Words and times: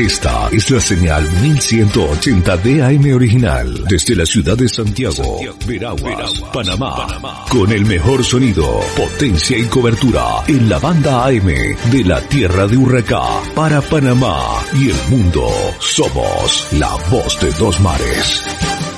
Esta 0.00 0.48
es 0.50 0.70
la 0.70 0.80
señal 0.80 1.30
1180 1.42 2.56
DAM 2.56 3.14
original 3.14 3.84
desde 3.86 4.16
la 4.16 4.24
ciudad 4.24 4.56
de 4.56 4.66
Santiago, 4.66 5.38
Veraguas, 5.66 6.40
Panamá, 6.54 7.44
con 7.50 7.70
el 7.70 7.84
mejor 7.84 8.24
sonido, 8.24 8.80
potencia 8.96 9.58
y 9.58 9.64
cobertura 9.64 10.42
en 10.48 10.70
la 10.70 10.78
banda 10.78 11.26
AM 11.26 11.44
de 11.44 12.04
la 12.06 12.18
tierra 12.22 12.66
de 12.66 12.78
Urracá 12.78 13.42
para 13.54 13.82
Panamá 13.82 14.64
y 14.72 14.88
el 14.88 14.96
mundo. 15.10 15.46
Somos 15.80 16.68
la 16.72 16.96
voz 17.10 17.38
de 17.38 17.52
dos 17.52 17.78
mares. 17.80 18.89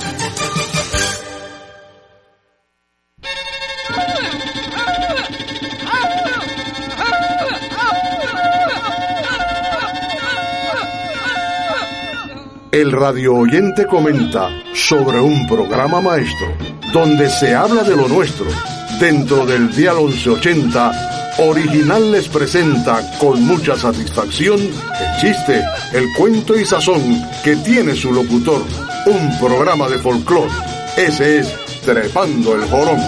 El 12.73 12.91
radio 12.91 13.35
oyente 13.35 13.87
comenta 13.87 14.49
sobre 14.73 15.21
un 15.21 15.47
programa 15.47 16.01
maestro 16.01 16.47
donde 16.91 17.29
se 17.29 17.55
habla 17.55 17.83
de 17.83 17.95
lo 17.95 18.09
nuestro. 18.09 18.47
Dentro 18.99 19.45
del 19.45 19.71
Dial 19.77 19.97
1180, 19.97 21.37
Original 21.41 22.11
les 22.11 22.29
presenta 22.29 23.03
con 23.19 23.45
mucha 23.45 23.77
satisfacción 23.77 24.59
el 24.59 25.21
chiste, 25.21 25.63
el 25.93 26.07
cuento 26.17 26.59
y 26.59 26.65
sazón 26.65 27.23
que 27.45 27.57
tiene 27.57 27.95
su 27.95 28.11
locutor. 28.11 28.63
Un 29.05 29.39
programa 29.39 29.87
de 29.91 29.99
folclore. 29.99 30.51
Ese 30.97 31.41
es 31.41 31.55
Trepando 31.85 32.55
el 32.55 32.67
Jorón. 32.71 33.01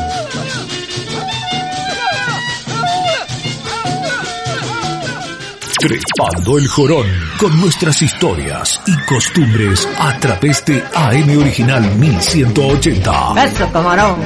Trepando 5.86 6.56
el 6.56 6.66
Jorón 6.66 7.06
con 7.38 7.60
nuestras 7.60 8.00
historias 8.00 8.80
y 8.86 8.96
costumbres 9.04 9.86
a 9.98 10.18
través 10.18 10.64
de 10.64 10.82
AM 10.94 11.38
Original 11.38 11.82
1180. 11.98 13.44
Eso, 13.44 13.70
camarón. 13.70 14.16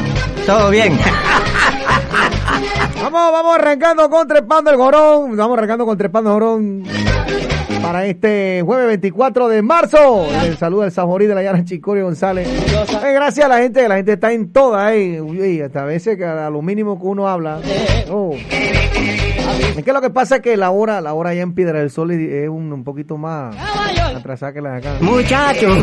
Todo 0.47 0.71
bien. 0.71 0.97
Vamos, 3.03 3.33
vamos 3.33 3.57
arrancando 3.57 4.09
con 4.09 4.29
Trepando 4.29 4.71
el 4.71 4.77
Jorón. 4.77 5.37
Vamos 5.37 5.59
arrancando 5.59 5.85
con 5.85 5.99
Trepando 5.99 6.31
el 6.31 6.35
Jorón 6.35 6.85
para 7.83 8.07
este 8.07 8.63
jueves 8.65 8.87
24 8.87 9.49
de 9.49 9.63
marzo. 9.63 10.29
El 10.45 10.57
saludo 10.59 10.83
del 10.83 10.93
Sajorí 10.93 11.27
de 11.27 11.35
la 11.35 11.43
Llana 11.43 11.65
Chicorio 11.65 12.05
González. 12.05 12.47
Eh, 12.49 13.13
gracias 13.13 13.47
a 13.47 13.49
la 13.49 13.59
gente, 13.59 13.89
la 13.89 13.97
gente 13.97 14.13
está 14.13 14.33
en 14.33 14.53
toda, 14.53 14.95
eh. 14.95 15.21
Uy, 15.21 15.61
hasta 15.61 15.83
a 15.83 15.87
veces 15.87 16.17
que 16.17 16.25
a 16.25 16.51
lo 16.51 16.63
mínimo 16.63 17.01
que 17.01 17.07
uno 17.07 17.27
habla. 17.27 17.59
Oh. 18.11 18.37
Es 19.77 19.85
que 19.85 19.93
lo 19.93 20.01
que 20.01 20.11
pasa 20.11 20.37
es 20.37 20.43
que 20.43 20.57
la 20.57 20.71
hora, 20.71 21.01
la 21.01 21.15
hora 21.15 21.31
allá 21.31 21.43
en 21.43 21.55
Piedra 21.55 21.79
del 21.79 21.91
Sol 21.91 22.11
es 22.11 22.49
un, 22.49 22.73
un 22.73 22.85
poquito 22.85 23.17
más 23.17 23.55
atrasada 24.17 24.53
que 24.53 24.61
la 24.61 24.73
de 24.73 24.77
acá. 24.79 24.97
Muchacho. 25.01 25.69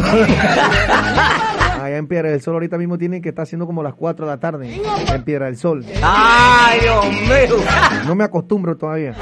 Allá 1.81 1.97
en 1.97 2.07
Piedra 2.07 2.31
del 2.31 2.41
Sol 2.41 2.55
ahorita 2.55 2.79
mismo 2.79 2.97
tienen 2.97 3.21
que 3.21 3.29
estar 3.29 3.43
haciendo 3.43 3.67
como 3.67 3.83
las 3.83 3.93
4 3.93 4.25
de 4.25 4.31
la 4.31 4.39
tarde 4.39 4.81
en 5.13 5.23
Piedra 5.23 5.45
del 5.45 5.57
Sol. 5.57 5.85
Ay, 6.01 6.79
Dios 6.81 7.05
mío. 7.05 7.63
No 8.07 8.15
me 8.15 8.23
acostumbro 8.23 8.75
todavía. 8.75 9.13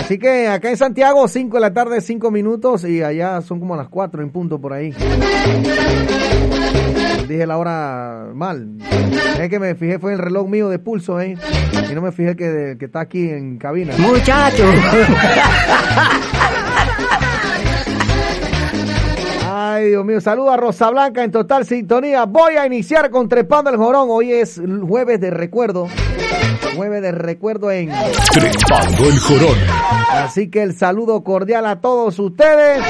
Así 0.00 0.18
que 0.18 0.48
acá 0.48 0.70
en 0.70 0.76
Santiago, 0.76 1.28
5 1.28 1.56
de 1.56 1.60
la 1.60 1.72
tarde, 1.72 2.00
5 2.00 2.30
minutos, 2.32 2.84
y 2.84 3.02
allá 3.02 3.40
son 3.42 3.60
como 3.60 3.76
las 3.76 3.88
4 3.88 4.22
en 4.22 4.30
punto 4.30 4.60
por 4.60 4.72
ahí. 4.72 4.92
Dije 7.32 7.46
la 7.46 7.56
hora 7.56 8.26
mal. 8.34 8.76
Es 9.40 9.48
que 9.48 9.58
me 9.58 9.74
fijé, 9.74 9.98
fue 9.98 10.12
el 10.12 10.18
reloj 10.18 10.46
mío 10.50 10.68
de 10.68 10.78
pulso, 10.78 11.18
¿eh? 11.18 11.38
Y 11.90 11.94
no 11.94 12.02
me 12.02 12.12
fijé 12.12 12.36
que, 12.36 12.76
que 12.78 12.84
está 12.84 13.00
aquí 13.00 13.30
en 13.30 13.56
cabina. 13.56 13.94
Muchacho. 13.96 14.64
Ay, 19.82 19.88
Dios 19.88 20.04
mío, 20.04 20.20
saluda 20.20 20.54
a 20.54 20.56
Rosa 20.56 20.90
Blanca 20.90 21.24
en 21.24 21.32
total 21.32 21.66
sintonía. 21.66 22.24
Voy 22.24 22.54
a 22.54 22.64
iniciar 22.66 23.10
con 23.10 23.28
Trepando 23.28 23.68
el 23.68 23.76
Jorón. 23.76 24.06
Hoy 24.12 24.30
es 24.30 24.62
jueves 24.86 25.20
de 25.20 25.30
recuerdo. 25.30 25.88
Jueves 26.76 27.02
de 27.02 27.10
recuerdo 27.10 27.68
en 27.72 27.90
Trepando 28.32 29.08
el 29.08 29.18
Jorón. 29.18 29.58
Así 30.12 30.50
que 30.50 30.62
el 30.62 30.76
saludo 30.76 31.24
cordial 31.24 31.66
a 31.66 31.80
todos 31.80 32.16
ustedes. 32.20 32.80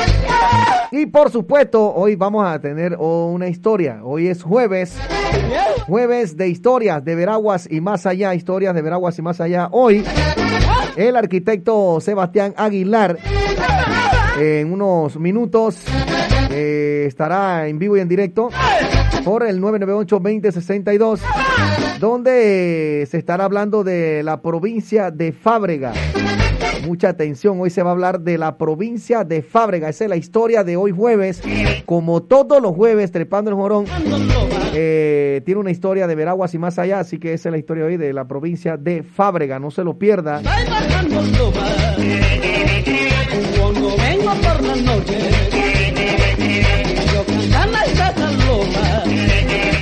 Y 0.91 1.06
por 1.06 1.30
supuesto, 1.30 1.94
hoy 1.94 2.14
vamos 2.14 2.47
a 2.47 2.60
tener 2.60 2.97
una 2.98 3.48
historia. 3.48 4.00
Hoy 4.04 4.28
es 4.28 4.42
jueves. 4.42 4.94
Jueves 5.86 6.36
de 6.36 6.48
historias 6.48 7.03
de 7.03 7.14
Veraguas 7.14 7.66
y 7.70 7.80
más 7.80 8.04
allá. 8.04 8.34
Historias 8.34 8.74
de 8.74 8.82
Veraguas 8.82 9.19
y 9.19 9.22
más 9.22 9.41
allá. 9.41 9.69
Hoy, 9.72 10.04
el 10.97 11.16
arquitecto 11.16 12.03
Sebastián 12.03 12.53
Aguilar, 12.54 13.16
en 14.38 14.72
unos 14.72 15.19
minutos, 15.19 15.76
eh, 16.50 17.04
estará 17.06 17.69
en 17.69 17.78
vivo 17.78 17.97
y 17.97 18.00
en 18.00 18.09
directo 18.09 18.48
por 19.25 19.47
el 19.47 19.60
998-2062, 19.60 21.20
donde 22.00 23.06
se 23.10 23.19
estará 23.19 23.44
hablando 23.44 23.84
de 23.84 24.22
la 24.22 24.41
provincia 24.42 25.10
de 25.10 25.32
Fábrega. 25.32 25.92
Mucha 26.87 27.10
atención, 27.10 27.60
hoy 27.60 27.71
se 27.71 27.82
va 27.82 27.91
a 27.91 27.92
hablar 27.92 28.21
de 28.21 28.38
la 28.38 28.59
provincia 28.59 29.22
de 29.22 29.42
Fábrega. 29.42 29.88
Esa 29.88 30.04
es 30.04 30.10
la 30.10 30.16
historia 30.16 30.65
de 30.65 30.76
hoy 30.76 30.91
jueves. 30.91 31.41
Como 31.87 32.25
todos 32.25 32.60
los 32.60 32.75
jueves, 32.75 33.12
Trepando 33.12 33.50
el 33.50 33.56
Jorón, 33.56 33.84
eh, 34.75 35.42
tiene 35.44 35.60
una 35.60 35.71
historia 35.71 36.09
de 36.09 36.15
Veraguas 36.16 36.54
y 36.54 36.59
más 36.59 36.81
allá. 36.81 36.98
Así 36.98 37.19
que 37.19 37.34
esa 37.34 37.50
es 37.50 37.53
la 37.53 37.59
historia 37.59 37.84
hoy 37.84 37.98
de 37.98 38.12
la 38.12 38.26
provincia 38.26 38.76
de 38.76 39.04
Fábrega. 39.04 39.60
No 39.60 39.71
se 39.71 39.84
lo 39.84 39.97
pierda. 39.97 40.42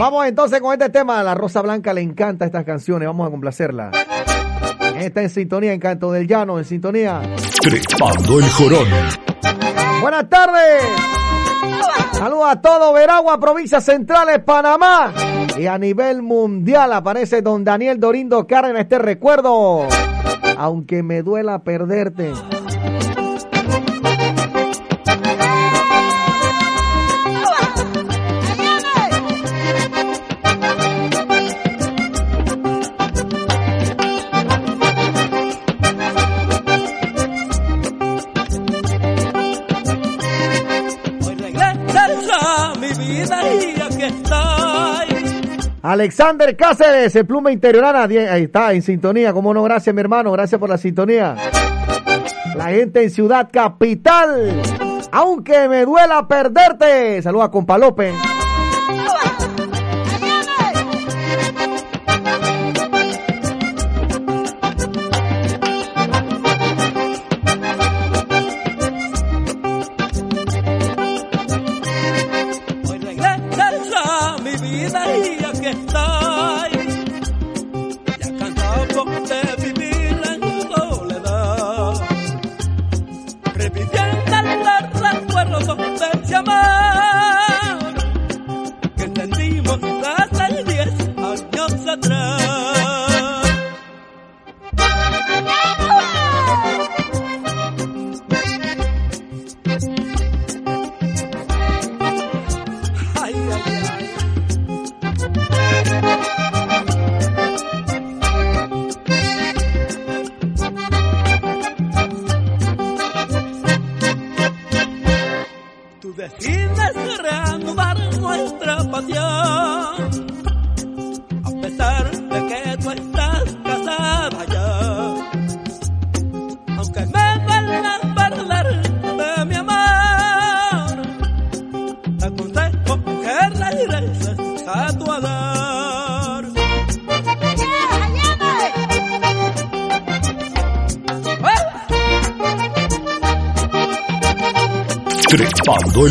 Vamos 0.00 0.26
entonces 0.26 0.62
con 0.62 0.72
este 0.72 0.88
tema. 0.88 1.20
A 1.20 1.22
la 1.22 1.34
Rosa 1.34 1.60
Blanca 1.60 1.92
le 1.92 2.00
encanta 2.00 2.46
estas 2.46 2.64
canciones. 2.64 3.06
Vamos 3.06 3.28
a 3.28 3.30
complacerla. 3.30 3.90
Está 4.96 5.20
en 5.20 5.28
sintonía, 5.28 5.74
en 5.74 5.78
Canto 5.78 6.10
del 6.10 6.26
Llano, 6.26 6.58
en 6.58 6.64
sintonía. 6.64 7.20
Trepando 7.60 8.38
el 8.38 8.48
Jorón. 8.48 8.88
Buenas 10.00 10.26
tardes. 10.30 10.84
Saludos 12.12 12.46
a 12.48 12.60
todo 12.62 12.94
Veragua, 12.94 13.38
provincias 13.38 13.84
centrales, 13.84 14.38
Panamá. 14.42 15.12
Y 15.58 15.66
a 15.66 15.76
nivel 15.76 16.22
mundial 16.22 16.94
aparece 16.94 17.42
don 17.42 17.62
Daniel 17.62 18.00
Dorindo 18.00 18.46
Carmen 18.46 18.78
este 18.78 18.98
recuerdo. 18.98 19.86
Aunque 20.56 21.02
me 21.02 21.22
duela 21.22 21.58
perderte. 21.58 22.32
Alexander 45.90 46.56
Cáceres, 46.56 47.16
el 47.16 47.26
pluma 47.26 47.50
interiorana, 47.50 48.04
ahí 48.04 48.44
está, 48.44 48.72
en 48.72 48.80
sintonía, 48.80 49.32
como 49.32 49.52
no, 49.52 49.64
gracias 49.64 49.92
mi 49.92 50.00
hermano, 50.00 50.30
gracias 50.30 50.60
por 50.60 50.70
la 50.70 50.78
sintonía. 50.78 51.34
La 52.54 52.66
gente 52.66 53.02
en 53.02 53.10
Ciudad 53.10 53.48
Capital, 53.52 54.62
aunque 55.10 55.68
me 55.68 55.84
duela 55.84 56.28
perderte, 56.28 57.20
saluda 57.22 57.50
con 57.50 57.66
Palope. 57.66 58.12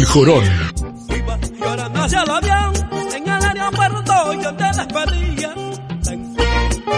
Jorón. 0.10 0.44
Iba 1.08 1.38
llorando 1.60 2.02
hacia 2.04 2.22
el 2.24 2.30
avión, 2.30 2.74
en 3.16 3.28
el 3.28 3.44
aeropuerto 3.46 4.34
yo 4.34 4.56
te 4.56 4.64
despedía. 4.64 5.54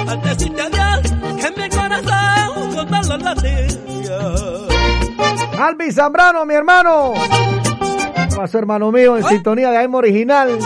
Al 0.07 0.21
decirte 0.21 0.61
adiós, 0.61 1.01
que 1.39 1.61
mi 1.61 1.69
corazón 1.69 2.75
con 2.75 2.87
tal 2.87 3.09
los 3.09 3.21
latía. 3.21 4.19
Albi 5.59 5.91
Zambrano, 5.91 6.45
mi 6.45 6.53
hermano. 6.55 7.13
Pasó 8.35 8.57
hermano 8.57 8.91
mío 8.91 9.17
en 9.17 9.23
sintonía 9.25 9.69
de 9.71 9.77
Aimo 9.77 9.97
Original. 9.99 10.57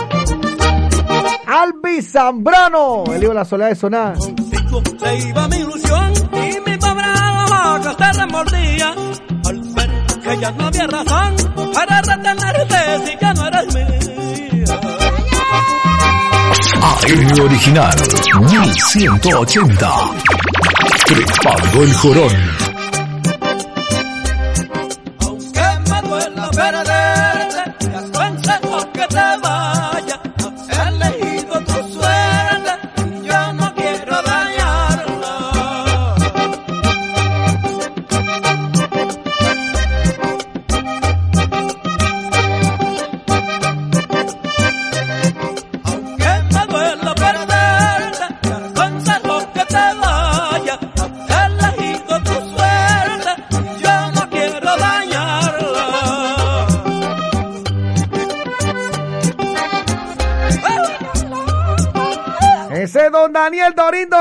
Albi 1.46 2.02
Zambrano, 2.02 3.04
el 3.12 3.22
hijo 3.22 3.32
de 3.32 3.34
la 3.34 3.44
soledad 3.44 3.68
de 3.70 3.76
sonar. 3.76 4.18
Contigo 4.18 4.82
se 4.98 5.28
iba 5.28 5.48
mi 5.48 5.56
ilusión 5.56 6.12
y 6.32 6.70
mi 6.70 6.76
pobre 6.78 7.04
alma 7.04 7.80
que 7.82 8.04
se 8.04 8.12
remordía. 8.12 8.94
Al 9.44 9.60
ver 9.74 9.90
que 10.22 10.40
ya 10.40 10.50
no 10.52 10.66
había 10.66 10.86
razón 10.86 11.36
para 11.72 12.02
retenerte 12.02 12.35
AM 17.06 17.40
Original 17.40 17.94
1180. 18.50 19.90
Trepando 21.06 21.82
el 21.84 21.92
jorón. 21.94 22.65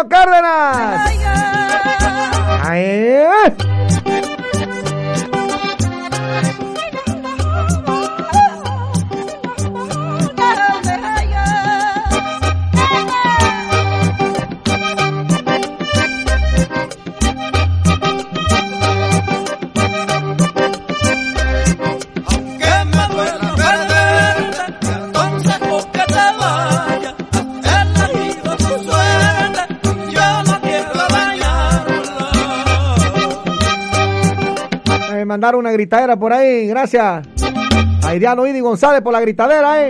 Dorindo 0.03 0.34
gritadera 35.75 36.17
por 36.17 36.33
ahí, 36.33 36.67
gracias. 36.67 37.27
A 38.03 38.15
Iriano 38.15 38.47
Idi 38.47 38.59
González 38.59 39.01
por 39.01 39.13
la 39.13 39.19
gritadera, 39.21 39.83
eh. 39.83 39.89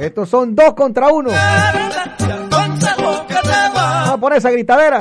Estos 0.00 0.28
son 0.28 0.54
dos 0.54 0.74
contra 0.74 1.08
uno. 1.08 1.30
Vamos 3.74 4.20
por 4.20 4.32
esa 4.32 4.50
gritadera. 4.50 5.00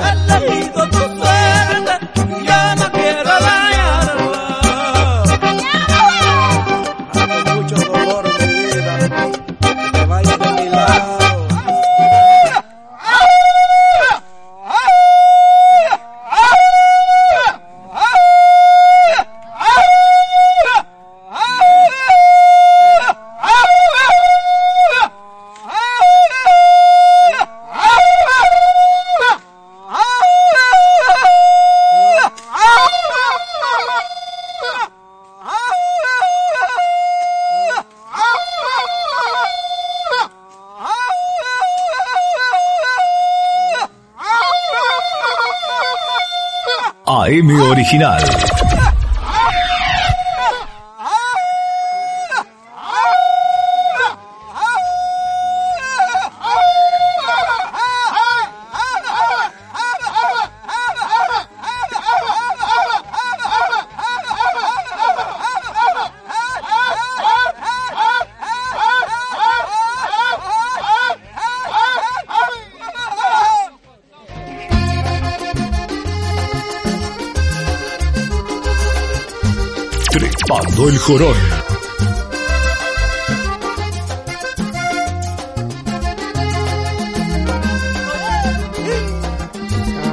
AM 47.31 47.49
Original. 47.49 48.80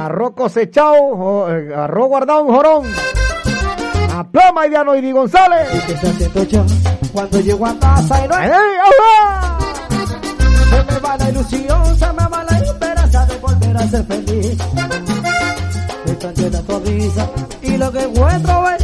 Arroz 0.01 0.33
cosechado, 0.35 1.55
eh, 1.55 1.73
arroz 1.73 2.07
guardado 2.09 2.43
un 2.43 2.53
jorón. 2.53 2.83
A 4.13 4.27
ploma 4.29 4.67
Iriano 4.67 4.93
Idi 4.97 5.13
González. 5.13 5.69
¿Qué 5.87 5.93
está 5.93 6.09
haciendo 6.09 6.43
yo 6.43 6.65
cuando 7.13 7.39
llego 7.39 7.65
a 7.65 7.79
casa 7.79 8.25
y 8.25 8.27
no 8.27 8.35
hay. 8.35 8.49
Se 10.69 10.93
me 10.93 10.99
va 10.99 11.17
la 11.17 11.29
ilusión, 11.29 11.97
se 11.97 12.13
me 12.13 12.27
va 12.27 12.43
la 12.43 12.59
esperanza 12.59 13.25
de 13.25 13.37
volver 13.37 13.77
a 13.77 13.87
ser 13.87 14.05
feliz. 14.05 14.57
Estoy 16.05 16.33
de 16.49 16.61
risa 16.91 17.29
y 17.61 17.77
lo 17.77 17.89
que 17.91 18.01
encuentro 18.01 18.69
es 18.71 18.78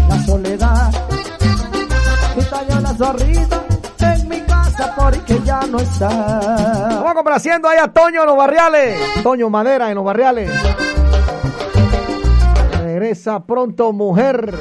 Sonrisa 2.98 3.64
en 4.00 4.30
mi 4.30 4.40
casa 4.42 4.94
porque 4.96 5.40
ya 5.44 5.62
no 5.70 5.80
está. 5.80 6.10
Vamos 6.10 7.14
complaciendo 7.14 7.68
ahí 7.68 7.78
a 7.78 7.88
Toño 7.88 8.22
en 8.22 8.28
los 8.28 8.38
barriales. 8.38 9.00
Toño 9.22 9.50
Madera 9.50 9.90
en 9.90 9.96
los 9.96 10.06
barriales. 10.06 10.50
Regresa 12.82 13.42
pronto, 13.42 13.92
mujer. 13.92 14.54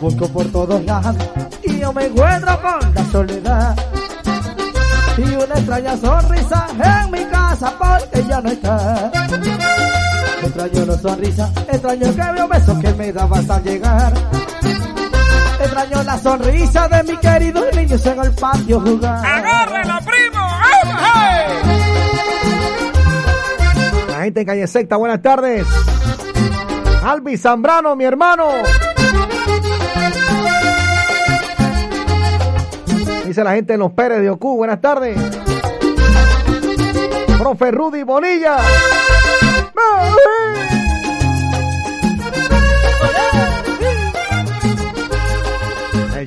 Busco 0.00 0.28
por 0.28 0.46
todos 0.46 0.82
lados 0.84 1.16
y 1.62 1.78
yo 1.78 1.92
me 1.92 2.06
encuentro 2.06 2.58
con 2.62 2.94
la 2.94 3.04
soledad. 3.10 3.76
Y 5.18 5.34
una 5.34 5.54
extraña 5.54 5.96
sonrisa 5.96 6.66
en 6.82 7.10
mi 7.10 7.24
casa 7.24 7.74
porque 7.78 8.24
ya 8.26 8.40
no 8.40 8.50
está. 8.50 9.10
Extraño 10.42 10.86
la 10.86 10.98
sonrisa, 10.98 11.52
extraño 11.68 12.14
que 12.14 12.32
veo 12.32 12.48
besos 12.48 12.78
que 12.78 12.94
me 12.94 13.12
dabas 13.12 13.50
al 13.50 13.62
llegar. 13.62 14.39
Extraño 15.60 16.02
la 16.04 16.18
sonrisa 16.18 16.88
de 16.88 17.02
mi 17.04 17.18
querido 17.18 17.70
niño 17.72 17.96
en 18.02 18.20
el 18.24 18.32
patio 18.32 18.80
jugar. 18.80 19.22
La 24.08 24.22
gente 24.22 24.40
en 24.40 24.46
Calle 24.46 24.66
Secta, 24.66 24.96
buenas 24.96 25.20
tardes. 25.20 25.66
Albi 27.04 27.36
Zambrano, 27.36 27.94
mi 27.94 28.04
hermano. 28.04 28.48
Dice 33.26 33.44
la 33.44 33.52
gente 33.52 33.74
en 33.74 33.80
los 33.80 33.92
Pérez 33.92 34.20
de 34.20 34.30
Ocú, 34.30 34.56
buenas 34.56 34.80
tardes. 34.80 35.16
Profe 37.38 37.70
Rudy 37.70 38.02
Bonilla. 38.02 38.56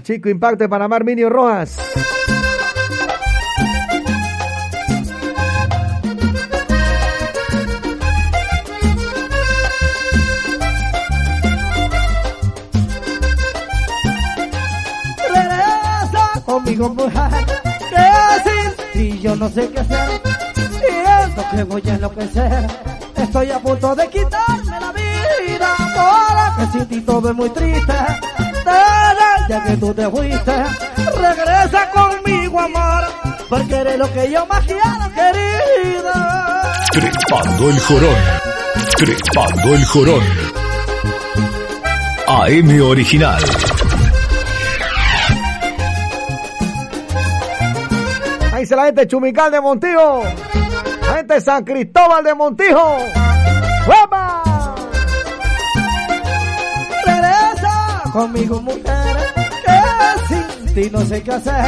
Chico 0.03 0.27
impacto 0.27 0.65
de 0.65 0.69
Panamá, 0.69 0.97
Arminio 0.97 1.29
Rojas. 1.29 1.77
Regresa 15.29 16.41
conmigo, 16.45 16.89
mujer, 16.89 17.45
que 17.89 18.49
sin 18.49 18.91
ti 18.91 19.19
yo 19.21 19.37
no 19.37 19.47
sé 19.47 19.69
qué 19.69 19.79
hacer. 19.79 20.21
Siento 20.53 21.45
que 21.49 21.63
voy 21.63 21.81
a 21.85 21.93
enloquecer. 21.93 22.67
Estoy 23.15 23.51
a 23.51 23.59
punto 23.59 23.95
de 23.95 24.09
quitarme 24.09 24.79
la 24.81 24.91
vida, 24.91 25.75
porque 26.57 26.77
sin 26.77 26.87
ti 26.89 27.01
todo 27.05 27.29
es 27.29 27.35
muy 27.35 27.49
triste. 27.51 27.93
Día 29.47 29.63
que 29.63 29.77
tú 29.77 29.93
te 29.93 30.09
fuiste, 30.09 30.63
regresa 31.17 31.89
conmigo, 31.91 32.59
amor, 32.59 33.03
porque 33.49 33.75
eres 33.75 33.97
lo 33.97 34.11
que 34.13 34.31
yo 34.31 34.45
más 34.45 34.65
quiero, 34.65 34.81
querida. 35.15 36.73
Trepando 36.91 37.69
el 37.69 37.79
jorón. 37.79 38.15
Trepando 38.97 39.75
el 39.75 39.85
jorón. 39.85 40.23
AM 42.27 42.81
Original. 42.81 43.43
Ahí 48.51 48.61
dice 48.61 48.75
la 48.75 48.85
gente 48.85 49.01
de 49.01 49.07
Chumical 49.07 49.51
de 49.51 49.61
Montijo. 49.61 50.23
La 51.01 51.17
gente 51.17 51.33
de 51.33 51.41
San 51.41 51.63
Cristóbal 51.63 52.23
de 52.23 52.33
Montijo. 52.33 52.97
¡Vamos! 53.87 54.79
Regresa 57.05 58.03
conmigo, 58.13 58.61
mujer, 58.61 59.02
ti 60.73 60.89
no 60.91 61.01
sé 61.05 61.21
qué 61.23 61.31
hacer. 61.31 61.65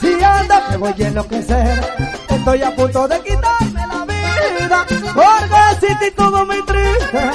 Si 0.00 0.22
ando 0.22 0.54
que 0.70 0.76
voy 0.76 0.94
a 1.02 1.08
enloquecer, 1.08 1.80
estoy 2.28 2.62
a 2.62 2.74
punto 2.74 3.08
de 3.08 3.20
quitarme 3.20 3.86
la 3.86 4.04
vida, 4.04 4.86
porque 5.14 5.86
sin 5.86 5.98
ti 5.98 6.10
todo 6.16 6.44
me 6.46 6.62
triste. 6.62 7.30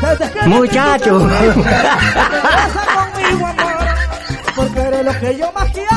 Desde 0.00 0.30
que 0.32 0.46
Muchacho. 0.48 1.18
conmigo, 1.18 1.64
amor, 3.46 3.86
porque 4.56 4.80
eres 4.80 5.04
lo 5.04 5.20
que 5.20 5.36
yo 5.36 5.52
más 5.52 5.70
quiero. 5.72 5.90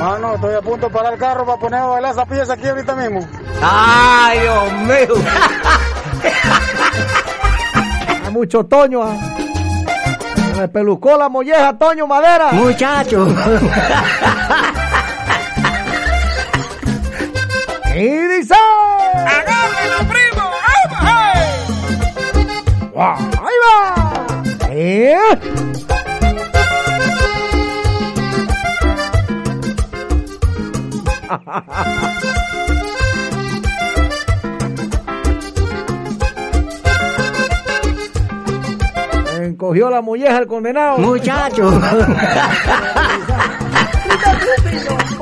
Mano, 0.00 0.34
estoy 0.34 0.54
a 0.54 0.60
punto 0.60 0.86
de 0.88 0.92
parar 0.92 1.12
el 1.14 1.18
carro 1.18 1.46
para 1.46 1.58
poner 1.58 1.80
a 1.80 1.86
bailar 1.86 2.12
esa 2.12 2.26
pieza 2.26 2.52
aquí 2.52 2.68
ahorita 2.68 2.94
mismo. 2.94 3.26
Ay, 3.62 4.40
Dios 4.40 4.72
mío. 4.72 5.14
Hay 8.26 8.32
mucho 8.32 8.64
Toño. 8.66 9.02
ah. 9.02 9.33
Me 10.56 10.68
pelucó 10.68 11.16
la 11.16 11.28
molleja, 11.28 11.76
Toño 11.76 12.06
Madera. 12.06 12.52
Muchacho. 12.52 13.26
Y 17.96 18.08
dice. 18.08 18.54
¡Agárrenlo, 19.14 19.98
primo! 20.08 20.50
¡Ahí 22.96 23.58
va! 23.62 24.24
¿Eh? 24.70 25.16
Encogió 39.54 39.88
la 39.88 40.02
molleja 40.02 40.38
el 40.38 40.48
condenado. 40.48 40.98
Muchacho. 40.98 41.70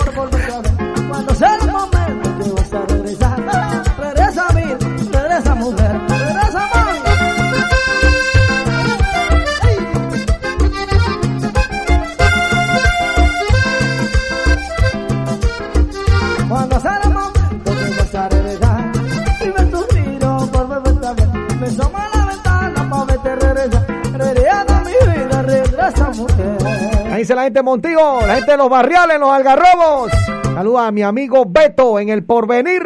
Ahí 27.10 27.18
dice 27.18 27.34
la 27.34 27.42
gente 27.42 27.58
de 27.58 27.62
Montigo, 27.62 28.20
la 28.26 28.36
gente 28.36 28.52
de 28.52 28.56
los 28.56 28.68
barriales, 28.68 29.18
los 29.20 29.30
algarrobos. 29.30 30.10
Saluda 30.54 30.86
a 30.86 30.90
mi 30.90 31.02
amigo 31.02 31.44
Beto 31.46 31.98
en 31.98 32.08
el 32.08 32.24
porvenir. 32.24 32.82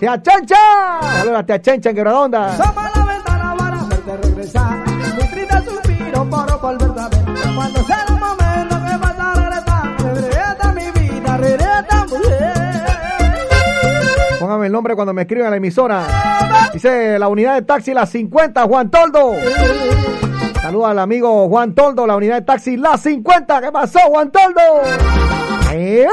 Tía 0.00 0.20
Chencha. 0.22 0.56
Saluda 1.18 1.38
a 1.38 1.60
Chencha 1.60 1.90
en 1.90 1.96
Quebradonda. 1.96 2.54
Asoma 2.54 2.86
a 2.86 2.98
la 2.98 3.04
ventana 3.12 3.54
para 3.58 3.82
verte 3.84 4.16
regresar. 4.28 4.84
Muy 4.86 5.24
triste 5.28 5.56
suspiro 5.64 6.30
por 6.30 6.60
volverte 6.60 7.00
a 7.00 7.08
ver. 7.08 7.54
Cuando 7.54 7.84
sea 7.84 8.04
el 8.08 8.14
momento 8.14 8.76
que 8.84 8.96
vas 8.98 9.18
a 9.18 9.34
regresar, 9.34 9.96
regresa 10.14 10.72
mi 10.74 10.90
vida, 11.00 11.36
regresa 11.36 12.06
mujer. 12.08 12.86
Póngame 14.38 14.66
el 14.66 14.72
nombre 14.72 14.94
cuando 14.94 15.14
me 15.14 15.22
escriban 15.22 15.48
a 15.48 15.50
la 15.50 15.56
emisora. 15.56 16.06
Dice 16.72 17.18
la 17.18 17.28
unidad 17.28 17.54
de 17.54 17.62
taxi 17.62 17.94
La 17.94 18.06
50, 18.06 18.62
Juan 18.64 18.90
Toldo. 18.90 19.32
Saluda 20.66 20.90
al 20.90 20.98
amigo 20.98 21.48
Juan 21.48 21.76
Toldo, 21.76 22.08
la 22.08 22.16
unidad 22.16 22.40
de 22.40 22.42
taxi 22.42 22.76
La 22.76 22.98
50. 22.98 23.60
¿Qué 23.60 23.70
pasó, 23.70 24.00
Juan 24.08 24.32
Toldo? 24.32 24.60
¡Eh! 25.72 26.08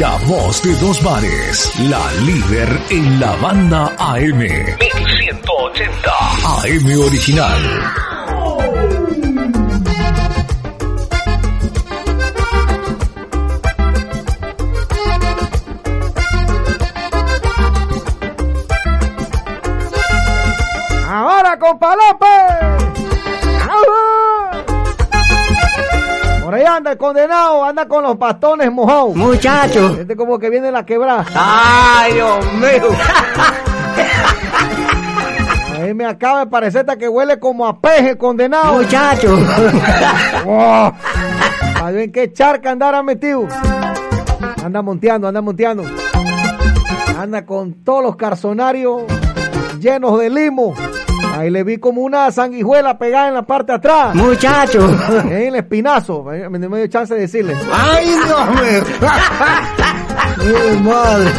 La 0.00 0.16
voz 0.26 0.60
de 0.64 0.74
dos 0.74 1.00
bares. 1.04 1.72
La 1.88 2.00
líder 2.26 2.68
en 2.90 3.20
la 3.20 3.36
banda 3.36 3.94
AM. 3.96 4.38
1180. 4.38 6.10
AM 6.64 7.00
Original. 7.06 7.60
Ahora, 21.08 21.58
compa 21.58 21.94
anda 26.76 26.92
el 26.92 26.98
condenado, 26.98 27.64
anda 27.64 27.86
con 27.86 28.02
los 28.02 28.18
bastones 28.18 28.70
mojados. 28.72 29.14
Muchacho. 29.14 29.96
Este 30.00 30.16
como 30.16 30.38
que 30.38 30.50
viene 30.50 30.70
la 30.70 30.84
quebrada. 30.84 31.26
Ay, 31.34 32.14
Dios 32.14 32.52
mío. 32.54 32.88
A 35.76 35.78
mí 35.82 35.94
me 35.94 36.04
acaba 36.04 36.40
de 36.40 36.46
parecer 36.46 36.80
hasta 36.80 36.96
que 36.96 37.08
huele 37.08 37.38
como 37.38 37.66
a 37.66 37.80
peje 37.80 38.16
condenado. 38.16 38.74
Muchacho. 38.74 39.36
¡Wow! 40.44 40.92
A 41.82 41.90
ver 41.90 42.02
en 42.02 42.12
qué 42.12 42.32
charca 42.32 42.70
andará 42.70 43.02
metido. 43.02 43.46
Anda 44.62 44.82
monteando, 44.82 45.28
anda 45.28 45.40
monteando. 45.40 45.84
Anda 47.18 47.44
con 47.44 47.82
todos 47.84 48.02
los 48.02 48.16
carzonarios 48.16 49.02
llenos 49.78 50.18
de 50.20 50.30
limo. 50.30 50.74
Ahí 51.40 51.48
le 51.48 51.64
vi 51.64 51.78
como 51.78 52.02
una 52.02 52.30
sanguijuela 52.30 52.98
pegada 52.98 53.28
en 53.28 53.34
la 53.34 53.46
parte 53.46 53.72
de 53.72 53.78
atrás. 53.78 54.14
Muchacho. 54.14 54.80
En 55.24 55.32
el 55.32 55.54
espinazo. 55.54 56.22
Me, 56.22 56.46
me 56.50 56.76
dio 56.76 56.86
chance 56.88 57.14
de 57.14 57.20
decirle. 57.20 57.56
Ay, 57.72 58.08
Dios 58.08 58.50
mío. 58.50 58.82
madre. 60.82 61.30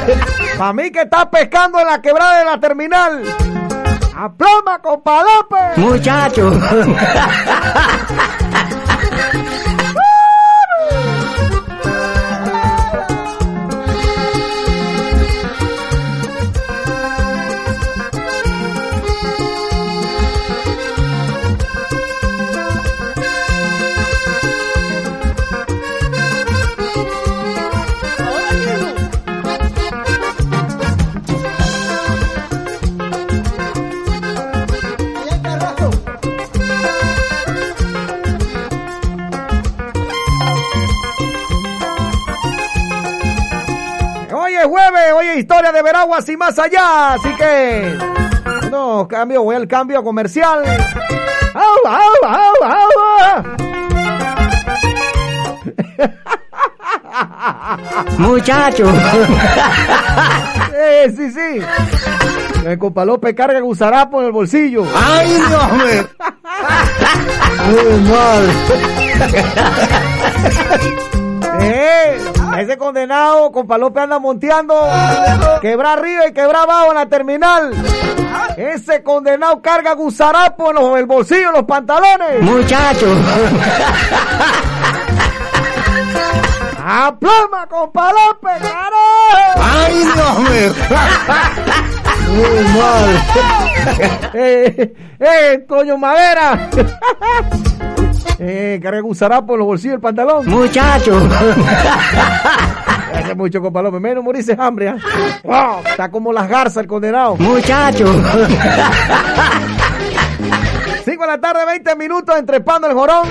Para 0.58 0.74
mí 0.74 0.90
que 0.90 1.02
está 1.02 1.30
pescando 1.30 1.80
en 1.80 1.86
la 1.86 2.02
quebrada 2.02 2.40
de 2.40 2.46
la 2.46 2.60
terminal. 2.60 3.22
¡Aploma, 4.16 4.80
compa 4.82 5.22
López! 5.22 5.78
Muchacho. 5.78 6.50
historia 45.42 45.72
de 45.72 45.82
Veraguas 45.82 46.28
y 46.30 46.38
más 46.38 46.58
allá. 46.58 47.14
Así 47.14 47.36
que, 47.36 47.98
no, 48.70 49.08
cambio, 49.08 49.44
voy 49.44 49.56
al 49.56 49.68
cambio 49.68 50.04
comercial. 50.04 50.64
¡Au, 51.54 51.78
au, 51.86 52.26
au, 52.30 52.64
au! 52.64 53.44
Muchacho. 58.18 58.92
Sí, 61.16 61.32
sí. 61.32 61.60
El 62.66 62.78
compa 62.78 63.06
López 63.06 63.36
carga 63.36 63.60
gusarapo 63.60 64.20
en 64.20 64.28
el 64.28 64.32
bolsillo. 64.32 64.86
Ay, 64.96 65.30
Dios 65.30 65.72
mío. 65.74 66.08
Eh, 71.64 72.18
ese 72.60 72.78
condenado, 72.78 73.52
compa 73.52 73.78
López 73.78 74.04
anda 74.04 74.20
monteando. 74.20 74.76
Quebra 75.62 75.94
arriba 75.94 76.28
y 76.28 76.34
quebra 76.34 76.64
abajo 76.64 76.90
en 76.90 76.96
la 76.96 77.06
terminal. 77.08 77.72
Ese 78.58 79.02
condenado 79.04 79.62
carga 79.62 79.94
gusarapo 79.94 80.70
en, 80.70 80.76
los- 80.76 80.98
el 81.00 81.06
bolsillo, 81.06 81.48
en 81.50 81.54
los 81.54 81.64
pantalones. 81.64 82.42
Muchacho. 82.42 83.08
¡Aploma, 86.84 87.68
compa 87.70 88.12
López, 88.12 88.60
carajo! 88.60 89.62
Ay, 89.62 90.04
Dios 90.14 90.40
mío. 90.50 90.74
¡Eh, 94.34 94.94
eh, 95.20 95.66
Toño 95.68 95.98
Madera! 95.98 96.70
eh, 98.40 98.80
carga 98.82 99.02
gusarapo 99.02 99.54
en 99.54 99.60
los 99.60 99.68
bolsillos 99.68 99.94
del 99.94 100.02
pantalón. 100.02 100.48
Muchacho. 100.48 101.18
Hace 103.14 103.36
mucho, 103.36 103.60
López. 103.60 104.02
Menos 104.02 104.24
morirse 104.24 104.56
hambre, 104.58 104.90
¿ah? 104.90 104.98
Wow, 105.44 105.84
está 105.86 106.10
como 106.10 106.32
las 106.34 106.50
garzas 106.50 106.78
el 106.84 106.88
condenado. 106.88 107.36
Muchacho. 107.36 108.06
5 111.04 111.22
de 111.22 111.28
la 111.28 111.40
tarde, 111.40 111.66
20 111.66 111.96
minutos, 111.96 112.38
entrepando 112.38 112.88
el 112.88 112.94
jorón. 112.94 113.28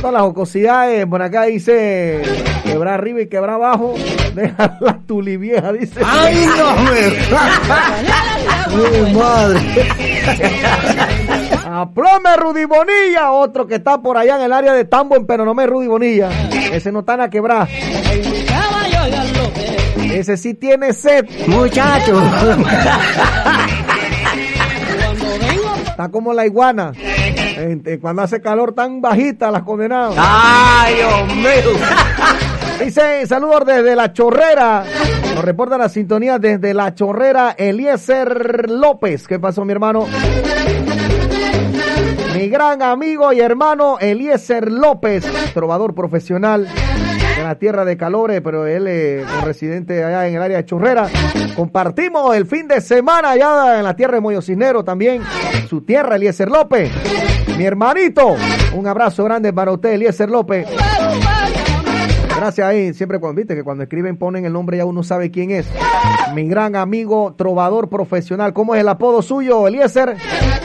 Todas 0.00 0.12
las 0.12 0.22
jocosidades, 0.22 1.06
por 1.06 1.22
acá 1.22 1.44
dice 1.44 2.22
quebrar 2.64 2.94
arriba 2.94 3.20
y 3.20 3.28
quebrar 3.28 3.54
abajo. 3.56 3.94
Deja 4.34 4.76
la 4.80 4.98
tuli 5.06 5.36
vieja, 5.36 5.72
dice. 5.72 6.00
Ay, 6.04 6.34
Dios 6.36 6.80
mío. 6.80 7.12
¡Ay, 8.68 9.14
madre! 9.14 9.60
Aplome 11.76 12.36
Rudy 12.36 12.66
Bonilla, 12.66 13.32
otro 13.32 13.66
que 13.66 13.74
está 13.74 14.00
por 14.00 14.16
allá 14.16 14.36
en 14.36 14.42
el 14.42 14.52
área 14.52 14.72
de 14.72 14.84
Tambo 14.84 15.16
en 15.16 15.26
Penonomé, 15.26 15.66
Rudy 15.66 15.88
Bonilla. 15.88 16.28
Ese 16.72 16.92
no 16.92 17.00
está 17.00 17.14
en 17.14 17.22
a 17.22 17.30
quebrar. 17.30 17.68
Ese 20.12 20.36
sí 20.36 20.54
tiene 20.54 20.92
sed. 20.92 21.24
Muchacho. 21.48 22.22
Está 25.88 26.08
como 26.10 26.32
la 26.32 26.46
iguana. 26.46 26.92
En- 27.56 27.82
Cuando 28.00 28.22
hace 28.22 28.40
calor 28.40 28.72
tan 28.72 29.00
bajita 29.00 29.50
las 29.50 29.62
condenadas. 29.64 30.14
Ay, 30.16 30.94
Dios 30.94 31.34
mío. 31.36 31.78
Dice, 32.84 33.26
saludos 33.26 33.64
desde 33.66 33.96
La 33.96 34.12
Chorrera. 34.12 34.84
Nos 35.34 35.44
reporta 35.44 35.76
la 35.76 35.88
sintonía 35.88 36.38
desde 36.38 36.72
La 36.72 36.94
Chorrera, 36.94 37.54
Eliezer 37.58 38.70
López. 38.70 39.26
¿Qué 39.26 39.40
pasó, 39.40 39.64
mi 39.64 39.72
hermano? 39.72 40.06
Mi 42.44 42.50
gran 42.50 42.82
amigo 42.82 43.32
y 43.32 43.40
hermano 43.40 43.98
Eliezer 43.98 44.70
López, 44.70 45.24
trovador 45.54 45.94
profesional 45.94 46.68
de 46.68 47.42
la 47.42 47.54
tierra 47.54 47.86
de 47.86 47.96
Calore, 47.96 48.42
pero 48.42 48.66
él 48.66 48.86
es 48.86 49.42
residente 49.42 50.04
allá 50.04 50.28
en 50.28 50.34
el 50.34 50.42
área 50.42 50.58
de 50.58 50.66
Chorrera. 50.66 51.08
Compartimos 51.56 52.36
el 52.36 52.44
fin 52.44 52.68
de 52.68 52.82
semana 52.82 53.30
allá 53.30 53.78
en 53.78 53.84
la 53.84 53.96
tierra 53.96 54.16
de 54.16 54.20
Moyo 54.20 54.42
Cisnero 54.42 54.84
también, 54.84 55.22
su 55.70 55.86
tierra, 55.86 56.16
Eliezer 56.16 56.50
López. 56.50 56.90
Mi 57.56 57.64
hermanito, 57.64 58.36
un 58.74 58.86
abrazo 58.86 59.24
grande 59.24 59.50
para 59.54 59.72
usted, 59.72 59.94
Eliezer 59.94 60.28
López. 60.28 60.66
Gracias 62.36 62.66
ahí, 62.66 62.94
siempre 62.94 63.20
cuando 63.20 63.38
viste 63.38 63.54
que 63.54 63.62
cuando 63.62 63.84
escriben 63.84 64.16
ponen 64.16 64.44
el 64.44 64.52
nombre 64.52 64.76
ya 64.76 64.84
uno 64.84 65.02
sabe 65.02 65.30
quién 65.30 65.50
es. 65.50 65.66
Mi 66.34 66.48
gran 66.48 66.74
amigo 66.76 67.34
trovador 67.36 67.88
profesional. 67.88 68.52
¿Cómo 68.52 68.74
es 68.74 68.80
el 68.80 68.88
apodo 68.88 69.22
suyo, 69.22 69.66
Eliezer? 69.68 70.16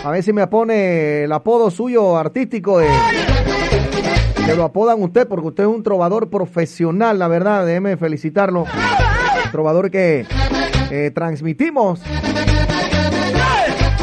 A 0.03 0.11
ver 0.11 0.23
si 0.23 0.33
me 0.33 0.47
pone 0.47 1.23
el 1.23 1.31
apodo 1.31 1.69
suyo 1.69 2.17
artístico 2.17 2.79
de 2.79 2.87
que 4.45 4.55
lo 4.55 4.63
apodan 4.63 5.01
usted 5.03 5.27
porque 5.27 5.47
usted 5.47 5.63
es 5.63 5.69
un 5.69 5.83
trovador 5.83 6.29
profesional, 6.29 7.19
la 7.19 7.27
verdad, 7.27 7.65
déjeme 7.65 7.97
felicitarlo. 7.97 8.65
Trovador 9.51 9.91
que 9.91 10.25
eh, 10.89 11.11
transmitimos 11.13 12.01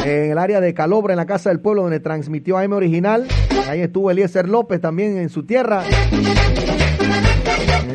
en 0.05 0.31
el 0.31 0.37
área 0.37 0.61
de 0.61 0.73
Calobra, 0.73 1.13
en 1.13 1.17
la 1.17 1.25
Casa 1.25 1.49
del 1.49 1.59
Pueblo, 1.59 1.81
donde 1.81 1.99
transmitió 1.99 2.57
AM 2.57 2.71
Original. 2.73 3.27
Ahí 3.67 3.81
estuvo 3.81 4.09
Eliezer 4.09 4.47
López 4.47 4.79
también 4.79 5.17
en 5.17 5.29
su 5.29 5.45
tierra. 5.45 5.83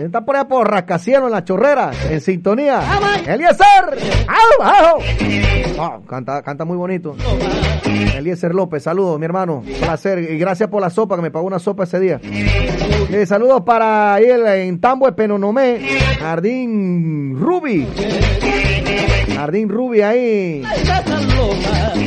Está 0.06 0.24
por 0.24 0.34
allá 0.36 0.48
por 0.48 0.68
Rascacielos, 0.68 1.26
en 1.26 1.32
la 1.32 1.44
chorrera, 1.44 1.92
en 2.10 2.20
sintonía. 2.20 2.80
Eliezer, 3.26 4.26
¡au, 4.26 4.66
au! 4.66 5.00
Ah, 5.78 6.00
canta, 6.08 6.42
canta 6.42 6.64
muy 6.64 6.76
bonito. 6.76 7.14
Eliezer 8.16 8.54
López, 8.54 8.82
saludos, 8.82 9.18
mi 9.18 9.26
hermano. 9.26 9.62
Placer. 9.80 10.18
Y 10.18 10.38
gracias 10.38 10.68
por 10.68 10.80
la 10.80 10.90
sopa, 10.90 11.16
que 11.16 11.22
me 11.22 11.30
pagó 11.30 11.46
una 11.46 11.58
sopa 11.58 11.84
ese 11.84 12.00
día. 12.00 12.20
Eh, 13.10 13.26
saludos 13.26 13.62
para 13.62 14.18
él 14.20 14.46
en 14.46 14.80
Tambo, 14.80 15.10
Penonomé, 15.14 15.80
Jardín 16.20 17.36
Ruby. 17.38 17.86
Jardín 19.34 19.68
Ruby 19.68 20.00
ahí. 20.02 20.62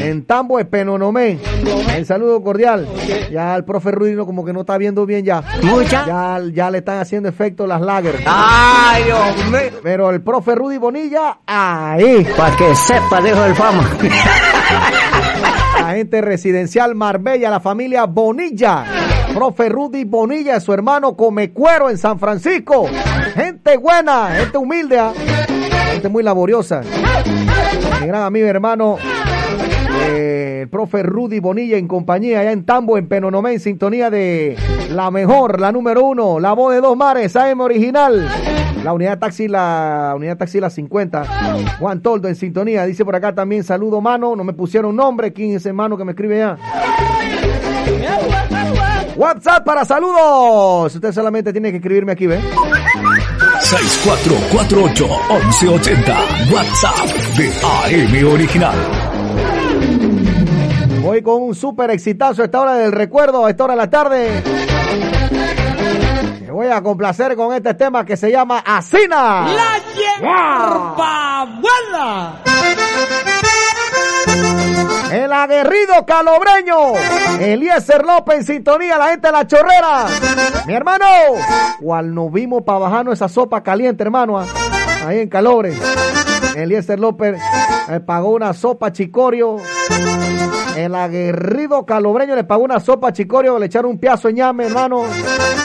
En 0.01 0.25
Tambo, 0.25 0.57
Penonomé. 0.65 1.37
El 1.95 2.05
saludo 2.05 2.41
cordial. 2.43 2.87
Ya 3.31 3.55
el 3.55 3.63
profe 3.65 3.91
Rudino 3.91 4.25
como 4.25 4.43
que 4.45 4.53
no 4.53 4.61
está 4.61 4.77
viendo 4.77 5.05
bien 5.05 5.23
ya. 5.25 5.43
Mucha- 5.63 6.05
Ya, 6.05 6.39
ya 6.53 6.71
le 6.71 6.79
están 6.79 6.99
haciendo 6.99 7.29
efecto 7.29 7.67
las 7.67 7.81
lager. 7.81 8.15
Ay, 8.25 9.03
Dios 9.03 9.45
mío. 9.51 9.79
Pero 9.83 10.09
el 10.09 10.21
profe 10.21 10.55
Rudy 10.55 10.77
Bonilla, 10.77 11.39
ahí. 11.45 12.25
Para 12.37 12.55
que 12.55 12.75
sepa, 12.75 13.21
dejo 13.21 13.43
el 13.45 13.55
fama. 13.55 13.83
La 15.79 15.91
gente 15.93 16.19
residencial 16.21 16.95
Marbella, 16.95 17.49
la 17.51 17.59
familia 17.59 18.05
Bonilla. 18.05 18.85
Profe 19.35 19.67
Rudy 19.67 20.05
Bonilla, 20.05 20.61
su 20.61 20.71
hermano 20.71 21.17
Come 21.17 21.51
Cuero 21.51 21.89
en 21.89 21.97
San 21.97 22.17
Francisco. 22.19 22.87
Gente 23.33 23.75
buena, 23.75 24.29
gente 24.29 24.57
humilde, 24.57 24.97
¿ah? 24.97 25.11
gente 25.91 26.07
muy 26.07 26.23
laboriosa. 26.23 26.81
Mi 27.99 28.07
gran 28.07 28.23
amigo 28.23 28.47
hermano, 28.47 28.95
eh, 30.07 30.59
el 30.61 30.69
profe 30.69 31.03
Rudy 31.03 31.41
Bonilla 31.41 31.75
en 31.75 31.85
compañía 31.89 32.39
allá 32.39 32.53
en 32.53 32.63
Tambo, 32.63 32.97
en 32.97 33.09
Penonomé, 33.09 33.51
en 33.51 33.59
sintonía 33.59 34.09
de 34.09 34.55
la 34.91 35.11
mejor, 35.11 35.59
la 35.59 35.73
número 35.73 36.05
uno, 36.05 36.39
la 36.39 36.53
voz 36.53 36.73
de 36.73 36.79
dos 36.79 36.95
mares, 36.95 37.35
AM 37.35 37.59
original. 37.59 38.29
La 38.85 38.93
unidad 38.93 39.19
taxi, 39.19 39.49
la 39.49 40.13
unidad 40.15 40.37
taxi 40.37 40.61
la 40.61 40.69
50. 40.69 41.25
Juan 41.79 42.01
Toldo 42.01 42.29
en 42.29 42.35
sintonía. 42.35 42.85
Dice 42.85 43.03
por 43.03 43.15
acá 43.17 43.35
también 43.35 43.65
saludo 43.65 43.99
mano. 43.99 44.35
No 44.35 44.43
me 44.43 44.53
pusieron 44.53 44.95
nombre. 44.95 45.33
¿Quién 45.33 45.49
es 45.49 45.57
ese 45.57 45.73
mano 45.73 45.97
que 45.97 46.05
me 46.05 46.11
escribe 46.11 46.37
ya? 46.37 46.57
WhatsApp 49.15 49.65
para 49.65 49.83
saludos. 49.85 50.93
Usted 50.93 51.11
solamente 51.11 51.51
tiene 51.51 51.71
que 51.71 51.77
escribirme 51.77 52.11
aquí, 52.11 52.27
¿ve? 52.27 52.39
6448-1180. 53.61 56.53
WhatsApp 56.53 57.07
de 57.37 57.51
AM 57.63 58.27
Original. 58.33 58.75
Voy 61.01 61.21
con 61.21 61.41
un 61.43 61.55
súper 61.55 61.91
exitazo 61.91 62.41
a 62.41 62.45
esta 62.45 62.59
hora 62.61 62.73
del 62.75 62.91
recuerdo, 62.91 63.45
a 63.45 63.49
esta 63.49 63.63
hora 63.63 63.73
de 63.73 63.77
la 63.77 63.89
tarde. 63.89 64.43
Me 66.41 66.51
voy 66.51 66.67
a 66.67 66.81
complacer 66.81 67.35
con 67.35 67.53
este 67.53 67.73
tema 67.75 68.05
que 68.05 68.17
se 68.17 68.31
llama 68.31 68.59
Asina. 68.65 69.47
La 69.53 69.79
hierba 69.95 71.45
buena. 71.61 72.41
El 75.11 75.31
aguerrido 75.31 76.05
calobreño. 76.05 76.93
Eliezer 77.39 78.05
López 78.05 78.37
en 78.37 78.43
sintonía, 78.43 78.97
la 78.97 79.09
gente 79.09 79.27
de 79.27 79.33
la 79.33 79.47
chorrera. 79.47 80.05
Mi 80.65 80.73
hermano, 80.73 81.05
cual 81.81 82.13
nos 82.13 82.31
vimos 82.31 82.63
para 82.63 82.79
bajarnos 82.79 83.13
esa 83.13 83.29
sopa 83.29 83.63
caliente, 83.63 84.03
hermano, 84.03 84.39
ah, 84.39 84.45
ahí 85.05 85.19
en 85.19 85.29
Calobre. 85.29 85.73
Eliezer 86.55 86.99
López 86.99 87.39
me 87.87 87.99
pagó 87.99 88.29
una 88.31 88.53
sopa 88.53 88.91
chicorio. 88.91 89.57
El 90.75 90.93
aguerrido 90.95 91.85
calobreño 91.85 92.35
le 92.35 92.43
pagó 92.43 92.63
una 92.63 92.79
sopa 92.79 93.13
chicorio, 93.13 93.57
le 93.57 93.67
echaron 93.67 93.91
un 93.91 93.99
piazo 93.99 94.27
de 94.27 94.33
ñame, 94.33 94.65
hermano. 94.65 95.03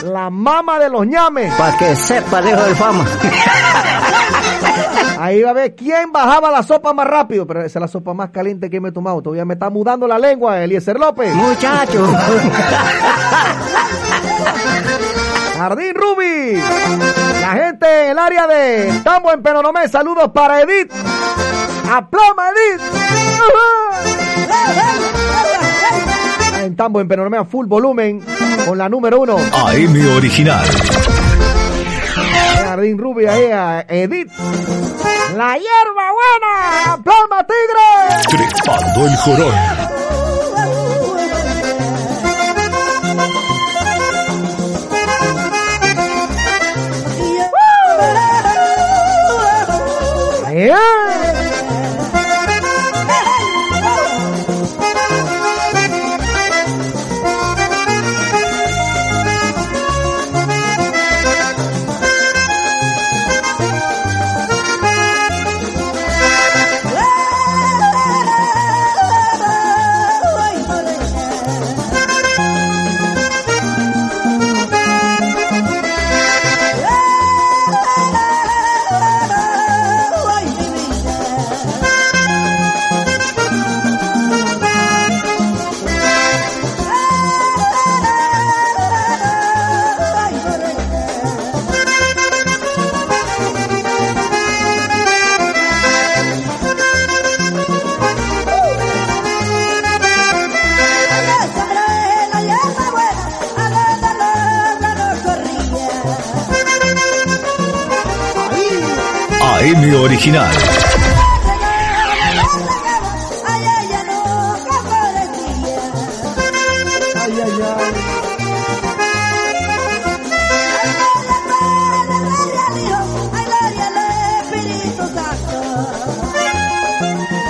La 0.03 0.29
mama 0.29 0.79
de 0.79 0.89
los 0.89 1.05
ñames. 1.05 1.53
Para 1.55 1.77
que 1.77 1.95
sepa, 1.95 2.41
dejo 2.41 2.65
el 2.65 2.75
fama. 2.75 3.05
Ahí 5.21 5.43
va 5.43 5.51
a 5.51 5.53
ver 5.53 5.75
quién 5.75 6.11
bajaba 6.11 6.49
la 6.49 6.63
sopa 6.63 6.93
más 6.93 7.05
rápido. 7.05 7.45
Pero 7.45 7.61
esa 7.61 7.77
es 7.77 7.81
la 7.81 7.87
sopa 7.87 8.15
más 8.15 8.31
caliente 8.31 8.71
que 8.71 8.81
me 8.81 8.89
he 8.89 8.91
tomado. 8.91 9.21
Todavía 9.21 9.45
me 9.45 9.53
está 9.53 9.69
mudando 9.69 10.07
la 10.07 10.17
lengua, 10.17 10.63
Eliezer 10.63 10.97
López. 10.97 11.31
Muchacho. 11.35 12.07
Jardín 15.55 15.93
Ruby. 15.93 16.59
La 17.39 17.51
gente 17.51 18.05
en 18.05 18.11
el 18.13 18.17
área 18.17 18.47
de 18.47 18.99
Tambo 19.03 19.31
en 19.31 19.43
Penonomé. 19.43 19.87
Saludos 19.89 20.31
para 20.33 20.59
Edith. 20.61 20.91
Aploma 21.87 22.49
Edith. 22.49 22.81
En 26.63 26.75
Tambo, 26.75 26.99
en 26.99 27.07
Penonomea, 27.07 27.45
full 27.45 27.67
volumen, 27.67 28.23
con 28.65 28.75
la 28.75 28.89
número 28.89 29.19
uno. 29.19 29.37
AM 29.37 30.15
Original. 30.17 30.65
Jardín 32.63 32.97
Rubia, 32.97 33.33
ahí 33.33 33.51
a 33.51 33.85
Edith. 33.87 34.31
La 35.35 35.55
hierba 35.55 36.11
buena, 36.11 37.03
plama 37.03 37.43
tigre. 37.47 37.87
Trepando 38.29 39.07
el 39.07 39.15
jorón. 39.17 39.55
Ahí, 50.45 50.69
Original. 110.21 110.45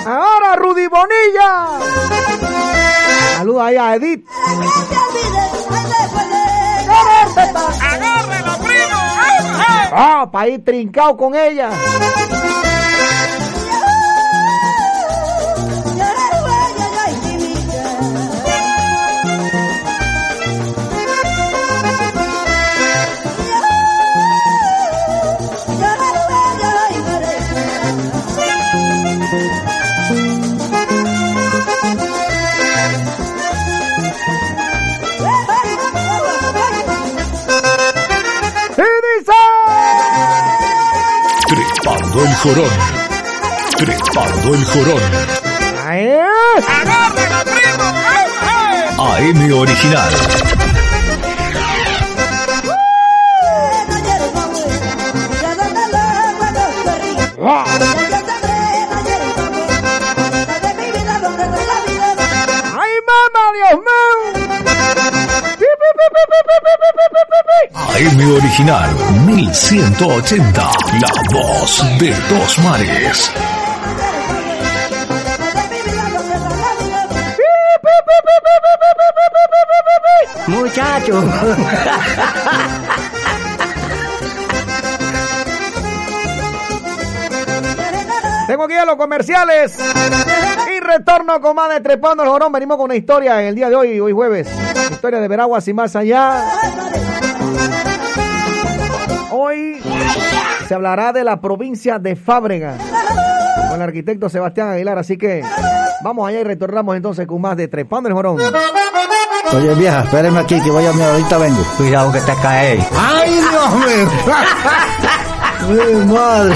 Ahora 0.05 0.55
Rudy 0.55 0.87
Bonilla. 0.87 1.67
Saluda 3.35 3.65
ahí 3.65 3.75
a 3.75 3.95
Edith. 3.95 4.25
Ah, 9.93 10.29
para 10.31 10.47
ir 10.47 10.63
trincado 10.63 11.17
con 11.17 11.35
ella. 11.35 11.69
Trepando 42.11 42.29
el 42.29 42.35
jorón. 42.35 42.69
Trepando 43.77 44.53
el 44.53 44.65
jorón. 44.65 45.01
AM 48.97 49.53
Original. 49.53 50.50
AM 68.01 68.33
Original 68.33 68.89
1180. 69.27 70.71
La 70.99 71.13
voz 71.31 71.99
de 71.99 72.09
dos 72.29 72.57
mares. 72.59 73.31
Muchacho. 80.47 81.23
Tengo 88.47 88.63
aquí 88.63 88.73
a 88.73 88.85
los 88.85 88.95
comerciales 88.95 89.77
y 90.75 90.79
retorno 90.79 91.39
con 91.39 91.55
más 91.55 91.69
de 91.69 91.81
Trepando 91.81 92.23
el 92.23 92.29
Jorón. 92.29 92.51
Venimos 92.51 92.77
con 92.77 92.85
una 92.85 92.95
historia 92.95 93.39
en 93.41 93.49
el 93.49 93.55
día 93.55 93.69
de 93.69 93.75
hoy, 93.75 93.99
hoy 93.99 94.11
jueves. 94.11 94.47
Historia 94.89 95.19
de 95.19 95.27
Veraguas 95.27 95.67
y 95.67 95.73
más 95.73 95.95
allá. 95.95 96.80
Se 100.71 100.75
hablará 100.75 101.11
de 101.11 101.25
la 101.25 101.41
provincia 101.41 101.99
de 101.99 102.15
Fábrega 102.15 102.77
con 103.67 103.75
el 103.75 103.81
arquitecto 103.81 104.29
Sebastián 104.29 104.69
Aguilar. 104.69 104.97
Así 104.97 105.17
que 105.17 105.43
vamos 106.01 106.25
allá 106.25 106.39
y 106.39 106.43
retornamos 106.45 106.95
entonces 106.95 107.27
con 107.27 107.41
más 107.41 107.57
de 107.57 107.67
Trepando 107.67 108.07
el 108.07 108.15
Jorón. 108.15 108.37
Oye 109.51 109.75
vieja, 109.75 110.03
espéreme 110.03 110.39
aquí 110.39 110.61
que 110.61 110.71
voy 110.71 110.85
a 110.85 110.93
mi 110.93 111.01
ahorita 111.01 111.37
vengo. 111.39 111.61
Cuidado 111.75 112.13
que 112.13 112.21
te 112.21 112.33
cae. 112.41 112.79
¡Ay, 112.97 113.31
Dios 113.33 113.73
mío! 113.83 114.07
¡Mi 116.07 116.13
madre! 116.13 116.55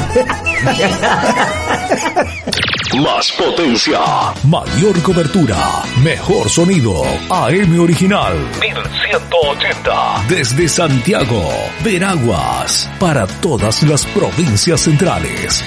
Más 3.01 3.31
potencia. 3.33 3.99
Mayor 4.47 5.01
cobertura. 5.01 5.83
Mejor 6.01 6.49
sonido. 6.49 7.03
AM 7.29 7.79
Original 7.79 8.33
1180. 8.61 10.25
Desde 10.29 10.69
Santiago. 10.69 11.43
Veraguas. 11.83 12.89
Para 12.99 13.27
todas 13.27 13.83
las 13.83 14.05
provincias 14.05 14.81
centrales. 14.81 15.63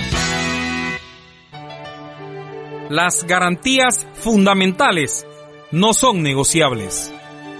Las 2.88 3.24
garantías 3.24 4.06
fundamentales 4.14 5.26
no 5.70 5.92
son 5.92 6.22
negociables. 6.22 7.12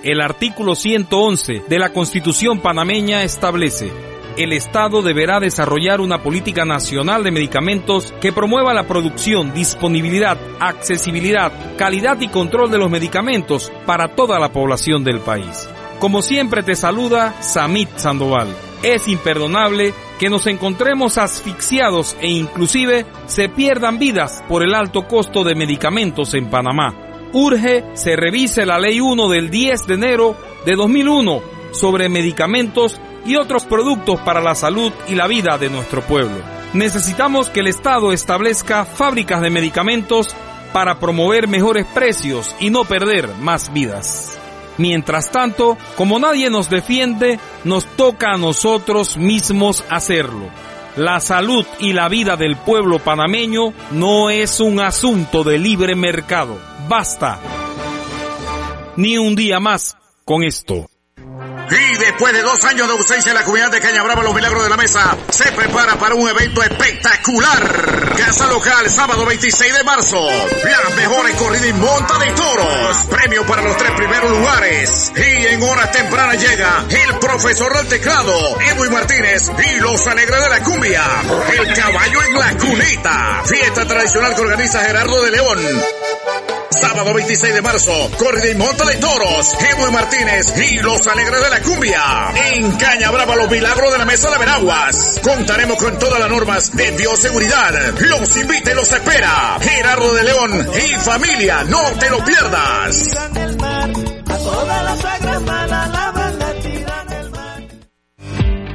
El 0.02 0.22
artículo 0.22 0.76
111 0.76 1.64
de 1.68 1.78
la 1.78 1.92
Constitución 1.92 2.61
panameña 2.61 3.22
establece 3.22 3.92
el 4.38 4.53
Estado 4.53 5.03
deberá 5.03 5.40
desarrollar 5.40 6.01
una 6.01 6.22
política 6.22 6.64
nacional 6.64 7.24
de 7.24 7.33
medicamentos 7.33 8.14
que 8.20 8.33
promueva 8.33 8.72
la 8.72 8.87
producción, 8.87 9.53
disponibilidad, 9.53 10.38
accesibilidad, 10.61 11.53
calidad 11.77 12.20
y 12.20 12.29
control 12.29 12.70
de 12.70 12.79
los 12.79 12.88
medicamentos 12.88 13.72
para 13.85 14.14
toda 14.14 14.38
la 14.38 14.53
población 14.53 15.03
del 15.03 15.18
país. 15.18 15.68
Como 15.98 16.22
siempre 16.22 16.62
te 16.62 16.77
saluda 16.77 17.42
Samit 17.42 17.96
Sandoval. 17.96 18.55
Es 18.85 19.09
imperdonable 19.09 19.92
que 20.20 20.31
nos 20.31 20.46
encontremos 20.46 21.18
asfixiados 21.18 22.16
e 22.20 22.29
inclusive 22.29 23.07
se 23.27 23.48
pierdan 23.48 23.98
vidas 23.98 24.44
por 24.48 24.62
el 24.62 24.72
alto 24.72 25.09
costo 25.09 25.42
de 25.42 25.57
medicamentos 25.57 26.35
en 26.35 26.48
Panamá. 26.48 26.94
Urge 27.33 27.85
se 27.94 28.14
revise 28.14 28.64
la 28.64 28.79
Ley 28.79 29.01
1 29.01 29.29
del 29.29 29.51
10 29.51 29.87
de 29.88 29.94
enero 29.94 30.37
de 30.64 30.77
2001 30.77 31.42
sobre 31.72 32.09
medicamentos 32.09 33.01
y 33.24 33.37
otros 33.37 33.64
productos 33.64 34.20
para 34.20 34.40
la 34.40 34.54
salud 34.54 34.92
y 35.09 35.14
la 35.14 35.26
vida 35.26 35.59
de 35.59 35.70
nuestro 35.70 36.02
pueblo. 36.02 36.37
Necesitamos 36.72 37.48
que 37.50 37.61
el 37.61 37.68
Estado 37.68 38.12
establezca 38.12 38.85
fábricas 38.85 39.40
de 39.40 39.50
medicamentos 39.50 40.28
para 40.72 40.98
promover 40.98 41.48
mejores 41.48 41.87
precios 41.87 42.54
y 42.61 42.70
no 42.70 42.85
perder 42.85 43.28
más 43.40 43.72
vidas. 43.72 44.38
Mientras 44.76 45.31
tanto, 45.31 45.76
como 45.96 46.18
nadie 46.18 46.50
nos 46.50 46.70
defiende, 46.70 47.40
nos 47.64 47.85
toca 47.85 48.33
a 48.33 48.38
nosotros 48.38 49.16
mismos 49.16 49.85
hacerlo. 49.90 50.48
La 50.96 51.20
salud 51.20 51.66
y 51.81 51.92
la 51.92 52.09
vida 52.09 52.37
del 52.37 52.57
pueblo 52.57 52.98
panameño 52.98 53.72
no 53.92 54.31
es 54.31 54.61
un 54.61 54.81
asunto 54.81 55.44
de 55.44 55.59
libre 55.59 55.94
mercado. 55.94 56.59
Basta. 56.88 57.38
ni 58.96 59.16
un 59.16 59.37
día 59.37 59.61
más 59.61 59.96
con 60.24 60.42
esto. 60.42 60.88
Y 61.70 61.96
después 61.98 62.33
de 62.33 62.42
dos 62.42 62.64
años 62.64 62.87
de 62.87 62.94
ausencia, 62.94 63.35
la 63.35 63.44
comunidad 63.44 63.70
de 63.70 63.81
Cañabrava 63.81 64.22
Los 64.22 64.35
Milagros 64.35 64.62
de 64.62 64.70
la 64.70 64.76
Mesa 64.76 65.16
se 65.31 65.52
prepara 65.52 65.96
para 65.96 66.14
un 66.14 66.28
evento 66.28 66.62
espectacular. 66.62 68.14
Casa 68.16 68.46
local, 68.46 68.88
sábado 68.90 69.26
26 69.26 69.74
de 69.74 69.85
marzo. 69.85 70.26
Las 70.28 70.96
mejores 70.96 71.37
corridas 71.37 71.66
y 71.66 71.72
monta 71.74 72.18
de 72.18 72.31
toros. 72.33 72.96
Premio 73.11 73.46
para 73.46 73.62
los 73.62 73.76
tres 73.76 73.90
primeros 73.92 74.31
lugares. 74.31 75.12
Y 75.16 75.46
en 75.46 75.62
horas 75.62 75.92
tempranas 75.92 76.40
llega 76.40 76.85
el 76.88 77.18
profesor 77.18 77.76
del 77.76 77.88
teclado, 77.88 78.59
Edwin 78.61 78.92
Martínez, 78.92 79.50
y 79.59 79.81
los 79.81 80.07
alegres 80.07 80.42
de 80.42 80.48
la 80.48 80.61
cumbia. 80.61 81.04
El 81.52 81.74
caballo 81.74 82.22
en 82.22 82.38
la 82.38 82.57
cunita. 82.57 83.42
Fiesta 83.44 83.87
tradicional 83.87 84.35
que 84.35 84.40
organiza 84.42 84.81
Gerardo 84.81 85.22
de 85.22 85.31
León. 85.31 85.83
Sábado 86.70 87.14
26 87.14 87.54
de 87.54 87.62
marzo, 87.62 88.11
corrida 88.18 88.50
y 88.50 88.54
monta 88.54 88.85
de 88.85 88.96
toros, 88.96 89.54
Edwin 89.54 89.92
Martínez 89.92 90.54
y 90.70 90.78
los 90.81 91.07
alegres 91.07 91.42
de 91.42 91.50
la 91.50 91.62
cumbia. 91.62 92.02
En 92.52 92.72
Caña 92.72 93.11
Brava, 93.11 93.37
los 93.37 93.50
milagros 93.50 93.90
de 93.90 93.98
la 93.98 94.04
mesa 94.04 94.31
de 94.31 94.38
Veraguas. 94.38 95.18
Contaremos 95.22 95.78
con 95.78 95.98
todas 95.98 96.20
las 96.20 96.28
normas 96.28 96.76
de 96.76 96.90
bioseguridad. 96.90 97.98
Los 97.98 98.37
invita 98.37 98.72
y 98.72 98.74
los 98.74 98.92
espera. 98.92 99.59
Gerardo 99.61 100.12
de 100.12 100.22
León 100.24 100.68
y 100.74 100.92
familia, 100.98 101.64
no 101.64 101.81
te 101.98 102.11
lo 102.11 102.22
pierdas. 102.22 103.11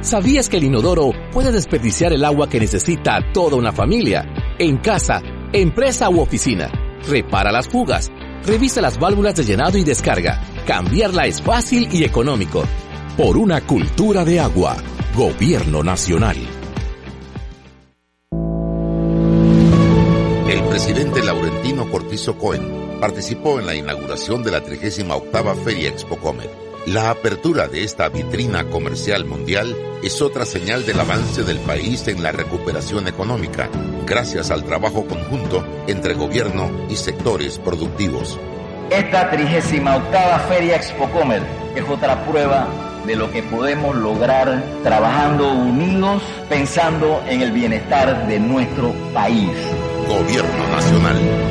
¿Sabías 0.00 0.48
que 0.48 0.56
el 0.56 0.64
inodoro 0.64 1.12
puede 1.32 1.52
desperdiciar 1.52 2.12
el 2.12 2.24
agua 2.24 2.48
que 2.48 2.58
necesita 2.58 3.20
toda 3.32 3.56
una 3.56 3.72
familia? 3.72 4.24
En 4.58 4.78
casa, 4.78 5.22
empresa 5.52 6.10
u 6.10 6.20
oficina. 6.20 6.83
Repara 7.08 7.52
las 7.52 7.68
fugas. 7.68 8.10
Revisa 8.44 8.80
las 8.80 8.98
válvulas 8.98 9.36
de 9.36 9.44
llenado 9.44 9.78
y 9.78 9.84
descarga. 9.84 10.40
Cambiarla 10.66 11.26
es 11.26 11.42
fácil 11.42 11.88
y 11.92 12.04
económico. 12.04 12.64
Por 13.16 13.36
una 13.36 13.60
cultura 13.60 14.24
de 14.24 14.40
agua. 14.40 14.76
Gobierno 15.14 15.82
Nacional. 15.82 16.36
El 20.48 20.62
presidente 20.68 21.22
Laurentino 21.22 21.90
Cortizo 21.90 22.36
Cohen 22.36 22.98
participó 23.00 23.60
en 23.60 23.66
la 23.66 23.74
inauguración 23.74 24.42
de 24.42 24.50
la 24.50 24.60
38 24.62 25.54
Feria 25.64 25.88
Expo 25.88 26.16
Comer. 26.16 26.63
La 26.86 27.08
apertura 27.08 27.66
de 27.66 27.82
esta 27.82 28.10
vitrina 28.10 28.64
comercial 28.64 29.24
mundial 29.24 29.74
es 30.02 30.20
otra 30.20 30.44
señal 30.44 30.84
del 30.84 31.00
avance 31.00 31.42
del 31.42 31.58
país 31.60 32.06
en 32.08 32.22
la 32.22 32.30
recuperación 32.30 33.08
económica, 33.08 33.70
gracias 34.04 34.50
al 34.50 34.64
trabajo 34.64 35.06
conjunto 35.06 35.64
entre 35.86 36.12
gobierno 36.12 36.70
y 36.90 36.96
sectores 36.96 37.58
productivos. 37.58 38.38
Esta 38.90 39.30
38 39.30 39.82
Feria 40.46 40.76
Expo 40.76 41.08
Comer 41.08 41.42
es 41.74 41.88
otra 41.88 42.22
prueba 42.26 42.68
de 43.06 43.16
lo 43.16 43.32
que 43.32 43.42
podemos 43.42 43.96
lograr 43.96 44.62
trabajando 44.82 45.54
unidos, 45.54 46.22
pensando 46.50 47.22
en 47.26 47.40
el 47.40 47.52
bienestar 47.52 48.26
de 48.28 48.38
nuestro 48.38 48.92
país. 49.14 49.50
Gobierno 50.06 50.68
Nacional. 50.70 51.43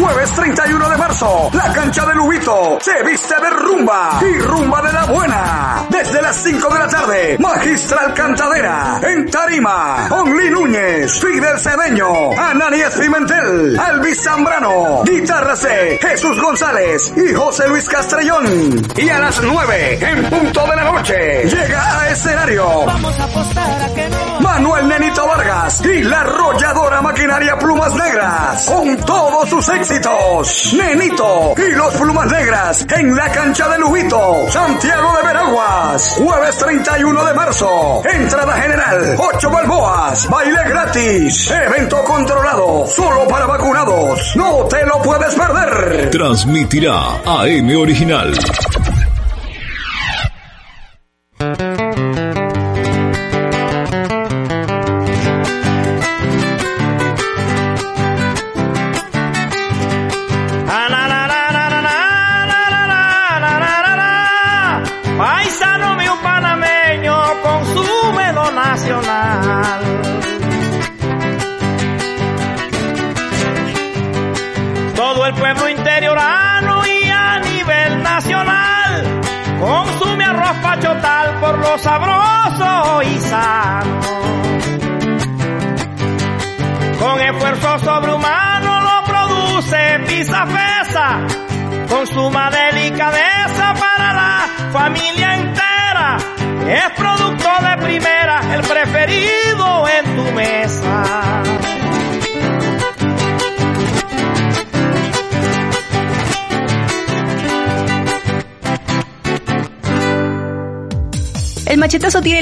Jueves 0.00 0.30
31 0.32 0.88
de 0.88 0.96
marzo, 0.96 1.50
la 1.52 1.72
cancha 1.74 2.06
de 2.06 2.14
Lubito 2.14 2.78
se 2.80 3.02
viste 3.02 3.34
de 3.34 3.50
rumba 3.50 4.18
y 4.22 4.38
rumba 4.38 4.80
de 4.80 4.92
la 4.94 5.04
buena. 5.04 5.86
Desde 5.90 6.22
las 6.22 6.36
5 6.36 6.72
de 6.72 6.78
la 6.78 6.88
tarde, 6.88 7.36
Magistral 7.38 8.14
Cantadera, 8.14 8.98
en 9.02 9.30
Tarima, 9.30 10.08
Only 10.10 10.48
Núñez, 10.50 11.20
Fidel 11.20 11.58
Cedeño, 11.58 12.32
Ananías 12.32 12.94
Pimentel, 12.94 13.78
Alvis 13.78 14.22
Zambrano, 14.22 15.02
guitarras 15.04 15.62
de 15.62 15.98
Jesús 16.00 16.40
González 16.40 17.12
y 17.16 17.34
José 17.34 17.68
Luis 17.68 17.86
Castrellón. 17.86 18.82
Y 18.96 19.08
a 19.10 19.18
las 19.18 19.42
9, 19.42 19.98
en 20.00 20.30
punto 20.30 20.66
de 20.66 20.76
la 20.76 20.84
noche, 20.84 21.44
llega 21.44 22.00
a 22.00 22.10
escenario 22.10 22.86
Vamos 22.86 23.20
a 23.20 23.24
apostar 23.24 23.82
a 23.82 23.94
que 23.94 24.08
no. 24.08 24.29
Manuel 24.40 24.88
Nenito 24.88 25.26
Vargas 25.26 25.82
y 25.84 26.02
la 26.02 26.20
arrolladora 26.20 27.02
maquinaria 27.02 27.58
Plumas 27.58 27.94
Negras 27.94 28.66
con 28.66 28.96
todos 28.98 29.48
sus 29.48 29.68
éxitos. 29.68 30.74
Nenito 30.74 31.54
y 31.56 31.72
los 31.74 31.94
Plumas 31.94 32.26
Negras 32.30 32.86
en 32.96 33.14
la 33.14 33.30
cancha 33.30 33.68
de 33.68 33.78
Lubito, 33.78 34.46
Santiago 34.48 35.16
de 35.16 35.22
Veraguas, 35.26 36.14
jueves 36.16 36.56
31 36.56 37.24
de 37.24 37.34
marzo. 37.34 38.02
Entrada 38.04 38.52
general, 38.54 39.16
8 39.18 39.50
balboas, 39.50 40.28
baile 40.28 40.60
gratis, 40.68 41.50
evento 41.50 42.02
controlado, 42.04 42.86
solo 42.86 43.28
para 43.28 43.46
vacunados. 43.46 44.36
No 44.36 44.64
te 44.64 44.84
lo 44.86 45.02
puedes 45.02 45.34
perder. 45.34 46.10
Transmitirá 46.10 47.20
AM 47.24 47.76
Original. 47.78 48.32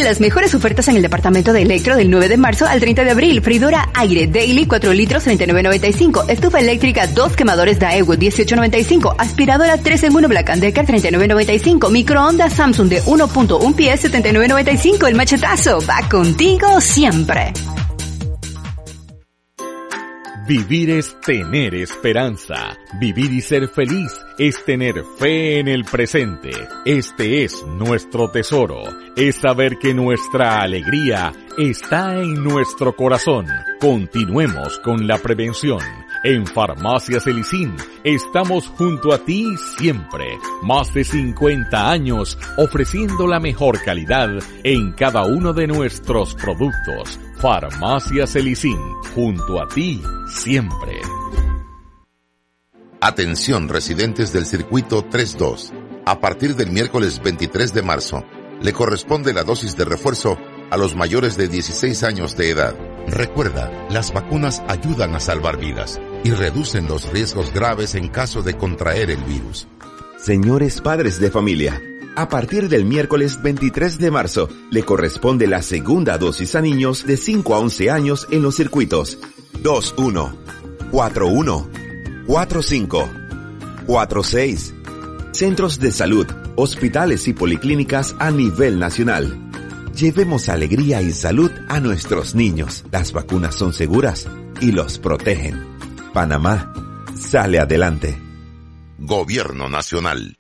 Las 0.05 0.21
mejores 0.21 0.55
ofertas 0.55 0.89
en 0.89 0.97
el 0.97 1.03
departamento 1.03 1.53
de 1.53 1.63
Electro 1.63 1.97
del 1.97 2.11
9 2.11 2.29
de 2.29 2.37
marzo 2.37 2.67
al 2.67 2.81
30 2.81 3.05
de 3.05 3.11
abril. 3.11 3.43
Freidora 3.43 3.91
aire 3.95 4.27
Daily 4.27 4.67
4 4.67 4.93
litros 4.93 5.27
39.95. 5.27 6.29
Estufa 6.29 6.61
eléctrica 6.61 7.07
2 7.07 7.37
quemadores 7.37 7.79
Daewoo 7.79 8.17
18.95. 8.17 9.15
Aspiradora 9.19 9.79
3 9.79 10.05
en 10.05 10.17
1 10.17 10.29
Black 10.29 10.57
Decker 10.57 10.87
39.95. 10.87 11.91
Microondas 11.91 12.55
Samsung 12.55 12.89
de 12.89 13.03
1.1 13.03 13.75
pies 13.75 14.05
79.95. 14.05 15.09
El 15.09 15.15
machetazo 15.15 15.81
va 15.89 16.09
contigo 16.09 16.81
siempre. 16.81 17.53
Vivir 20.49 20.89
es 20.89 21.15
tener 21.21 21.75
esperanza. 21.75 22.79
Vivir 22.99 23.31
y 23.35 23.43
ser 23.43 23.69
feliz 23.69 24.11
es 24.39 24.65
tener 24.65 25.05
fe 25.19 25.59
en 25.59 25.69
el 25.69 25.85
presente. 25.85 26.49
Este 26.87 27.45
es 27.45 27.63
nuestro 27.67 28.31
tesoro. 28.31 28.81
Es 29.15 29.37
saber 29.37 29.77
que 29.77 29.93
nuestra 29.93 30.63
alegría 30.63 31.35
está 31.59 32.15
en 32.15 32.43
nuestro 32.43 32.97
corazón. 32.97 33.45
Continuemos 33.79 34.79
con 34.79 35.07
la 35.07 35.19
prevención. 35.19 35.81
En 36.25 36.45
Farmacias 36.47 37.29
Elicín 37.29 37.77
estamos 38.03 38.67
junto 38.67 39.13
a 39.13 39.19
ti 39.19 39.47
siempre. 39.79 40.37
Más 40.63 40.93
de 40.93 41.05
50 41.05 41.91
años 41.91 42.37
ofreciendo 42.57 43.29
la 43.29 43.39
mejor 43.39 43.81
calidad 43.85 44.29
en 44.65 44.93
cada 44.93 45.25
uno 45.25 45.53
de 45.53 45.69
nuestros 45.69 46.35
productos. 46.35 47.21
Farmacias 47.41 48.35
Elicín, 48.35 48.79
junto 49.15 49.63
a 49.63 49.69
ti 49.69 50.03
siempre. 50.27 51.01
Atención 53.01 53.69
residentes 53.69 54.33
del 54.33 54.45
circuito 54.45 55.05
32. 55.05 55.73
A 56.05 56.19
partir 56.19 56.57
del 56.57 56.73
miércoles 56.73 57.21
23 57.23 57.73
de 57.73 57.83
marzo, 57.83 58.25
le 58.61 58.73
corresponde 58.73 59.33
la 59.33 59.45
dosis 59.45 59.77
de 59.77 59.85
refuerzo 59.85 60.37
a 60.71 60.77
los 60.77 60.95
mayores 60.95 61.37
de 61.37 61.49
16 61.49 62.03
años 62.03 62.37
de 62.37 62.51
edad. 62.51 62.75
Recuerda, 63.07 63.71
las 63.91 64.13
vacunas 64.13 64.63
ayudan 64.69 65.15
a 65.15 65.21
salvar 65.21 65.59
vidas 65.59 66.01
y 66.25 66.31
reducen 66.31 66.89
los 66.89 67.11
riesgos 67.13 67.53
graves 67.53 67.95
en 67.95 68.09
caso 68.09 68.43
de 68.43 68.57
contraer 68.57 69.11
el 69.11 69.23
virus. 69.25 69.69
Señores 70.19 70.81
padres 70.81 71.21
de 71.21 71.31
familia, 71.31 71.81
a 72.17 72.29
partir 72.29 72.69
del 72.69 72.85
miércoles 72.85 73.41
23 73.43 73.99
de 73.99 74.11
marzo 74.11 74.49
le 74.71 74.83
corresponde 74.83 75.47
la 75.47 75.63
segunda 75.63 76.19
dosis 76.19 76.55
a 76.55 76.61
niños 76.61 77.07
de 77.07 77.17
5 77.17 77.55
a 77.55 77.59
11 77.61 77.91
años 77.91 78.27
en 78.31 78.43
los 78.43 78.57
circuitos 78.57 79.19
2-1, 79.63 80.35
4-1, 80.91 82.27
4-5 82.27 83.29
46. 83.89 84.75
Centros 85.33 85.81
de 85.81 85.91
salud, 85.93 86.27
hospitales 86.57 87.27
y 87.27 87.33
policlínicas 87.33 88.15
a 88.19 88.31
nivel 88.31 88.79
nacional. 88.79 89.48
Llevemos 89.99 90.49
alegría 90.49 91.03
y 91.03 91.11
salud 91.11 91.51
a 91.69 91.81
nuestros 91.81 92.37
niños. 92.37 92.85
Las 92.93 93.13
vacunas 93.13 93.57
son 93.57 93.73
seguras 93.73 94.29
y 94.61 94.71
los 94.71 94.97
protegen. 94.99 95.61
Panamá 96.13 96.73
sale 97.17 97.59
adelante. 97.59 98.17
Gobierno 98.99 99.69
Nacional. 99.69 100.37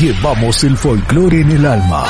Llevamos 0.00 0.62
el 0.62 0.76
folclore 0.76 1.40
en 1.40 1.50
el 1.50 1.66
alma, 1.66 2.04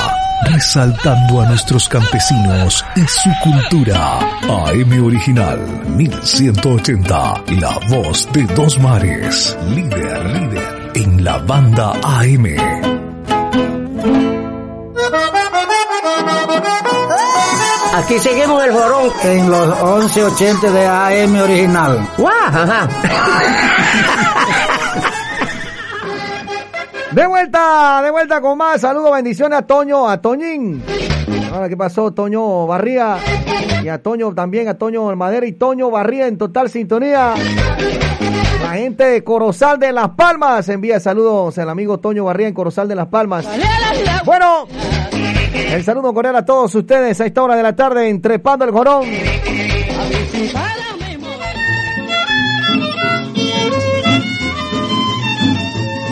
resaltando 0.44 1.40
a 1.40 1.48
nuestros 1.48 1.88
campesinos 1.88 2.84
y 2.96 3.00
su 3.00 3.30
cultura. 3.42 4.18
AM 4.42 5.04
Original 5.06 5.60
1180, 5.96 7.44
la 7.60 7.78
voz 7.88 8.28
de 8.34 8.42
dos 8.54 8.78
mares, 8.78 9.56
líder, 9.74 10.26
líder 10.26 10.92
en 10.96 11.24
la 11.24 11.38
banda 11.38 11.92
AM. 12.02 12.83
Aquí 17.94 18.18
seguimos 18.18 18.64
el 18.64 18.72
jorón. 18.72 19.08
En 19.22 19.48
los 19.48 19.68
1180 19.68 20.70
de 20.72 20.86
AM 20.86 21.40
original. 21.40 22.08
¡Guau! 22.18 22.32
Ajá. 22.44 22.88
De 27.12 27.26
vuelta, 27.28 28.02
de 28.02 28.10
vuelta 28.10 28.40
con 28.40 28.58
más. 28.58 28.80
Saludos, 28.80 29.12
bendiciones 29.12 29.60
a 29.60 29.62
Toño, 29.62 30.08
a 30.08 30.20
Toñín. 30.20 30.82
Ahora, 31.52 31.68
¿qué 31.68 31.76
pasó? 31.76 32.12
Toño 32.12 32.66
Barría. 32.66 33.18
Y 33.84 33.88
a 33.88 34.02
Toño 34.02 34.34
también, 34.34 34.66
a 34.66 34.74
Toño 34.74 35.14
Madera 35.14 35.46
y 35.46 35.52
Toño 35.52 35.88
Barría 35.88 36.26
en 36.26 36.36
total 36.36 36.70
sintonía. 36.70 37.34
La 38.60 38.72
gente 38.72 39.04
de 39.04 39.22
Corozal 39.22 39.78
de 39.78 39.92
Las 39.92 40.08
Palmas 40.10 40.68
envía 40.68 40.98
saludos 40.98 41.56
al 41.58 41.70
amigo 41.70 41.98
Toño 42.00 42.24
Barría 42.24 42.48
en 42.48 42.54
Corozal 42.54 42.88
de 42.88 42.96
Las 42.96 43.06
Palmas. 43.06 43.46
Bueno, 44.24 44.66
el 45.54 45.84
saludo 45.84 46.12
cordial 46.12 46.36
a 46.36 46.44
todos 46.44 46.74
ustedes 46.74 47.20
a 47.20 47.26
esta 47.26 47.42
hora 47.42 47.56
de 47.56 47.62
la 47.62 47.76
tarde 47.76 48.08
en 48.08 48.20
Trepando 48.20 48.64
el 48.64 48.72
Jorón. 48.72 49.04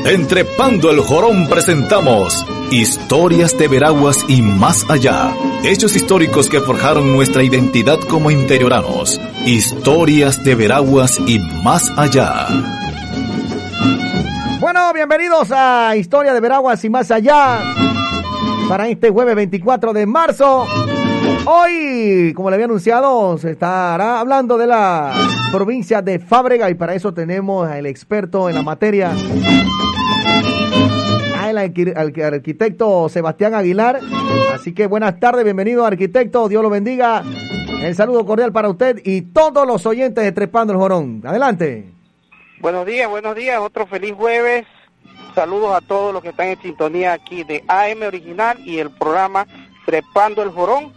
Entrepando 0.04 0.90
el 0.90 1.00
Jorón 1.00 1.48
presentamos 1.48 2.44
Historias 2.70 3.56
de 3.58 3.68
Veraguas 3.68 4.16
y 4.28 4.42
más 4.42 4.88
allá. 4.90 5.32
Hechos 5.62 5.94
históricos 5.94 6.48
que 6.48 6.60
forjaron 6.60 7.12
nuestra 7.12 7.42
identidad 7.42 7.98
como 8.08 8.30
interioranos. 8.30 9.20
Historias 9.44 10.42
de 10.42 10.54
Veraguas 10.54 11.18
y 11.26 11.38
más 11.62 11.90
allá. 11.96 12.48
Bueno, 14.60 14.92
bienvenidos 14.92 15.50
a 15.50 15.94
Historia 15.96 16.32
de 16.32 16.40
Veraguas 16.40 16.84
y 16.84 16.90
más 16.90 17.10
allá. 17.10 17.60
Para 18.72 18.88
este 18.88 19.10
jueves 19.10 19.36
24 19.36 19.92
de 19.92 20.06
marzo. 20.06 20.66
Hoy, 21.44 22.32
como 22.34 22.48
le 22.48 22.54
había 22.54 22.64
anunciado, 22.64 23.36
se 23.36 23.50
estará 23.50 24.18
hablando 24.18 24.56
de 24.56 24.66
la 24.66 25.12
provincia 25.52 26.00
de 26.00 26.18
Fábrega 26.18 26.70
y 26.70 26.74
para 26.74 26.94
eso 26.94 27.12
tenemos 27.12 27.68
al 27.68 27.84
experto 27.84 28.48
en 28.48 28.54
la 28.54 28.62
materia, 28.62 29.10
al 31.38 31.56
arqui- 31.58 31.94
al 31.94 32.32
arquitecto 32.34 33.10
Sebastián 33.10 33.52
Aguilar. 33.54 34.00
Así 34.54 34.72
que 34.72 34.86
buenas 34.86 35.20
tardes, 35.20 35.44
bienvenido 35.44 35.84
arquitecto, 35.84 36.48
Dios 36.48 36.62
lo 36.62 36.70
bendiga. 36.70 37.22
El 37.82 37.94
saludo 37.94 38.24
cordial 38.24 38.52
para 38.52 38.70
usted 38.70 39.02
y 39.04 39.20
todos 39.20 39.66
los 39.66 39.84
oyentes 39.84 40.24
de 40.24 40.32
Trepando 40.32 40.72
el 40.72 40.78
Jorón. 40.78 41.20
Adelante. 41.26 41.90
Buenos 42.58 42.86
días, 42.86 43.10
buenos 43.10 43.36
días, 43.36 43.60
otro 43.60 43.86
feliz 43.86 44.14
jueves. 44.14 44.64
Saludos 45.34 45.74
a 45.74 45.80
todos 45.80 46.12
los 46.12 46.22
que 46.22 46.28
están 46.28 46.48
en 46.48 46.60
sintonía 46.60 47.14
aquí 47.14 47.42
de 47.44 47.64
AM 47.66 48.02
Original 48.02 48.58
y 48.66 48.78
el 48.78 48.90
programa 48.90 49.46
Trepando 49.86 50.42
el 50.42 50.50
Jorón. 50.50 50.92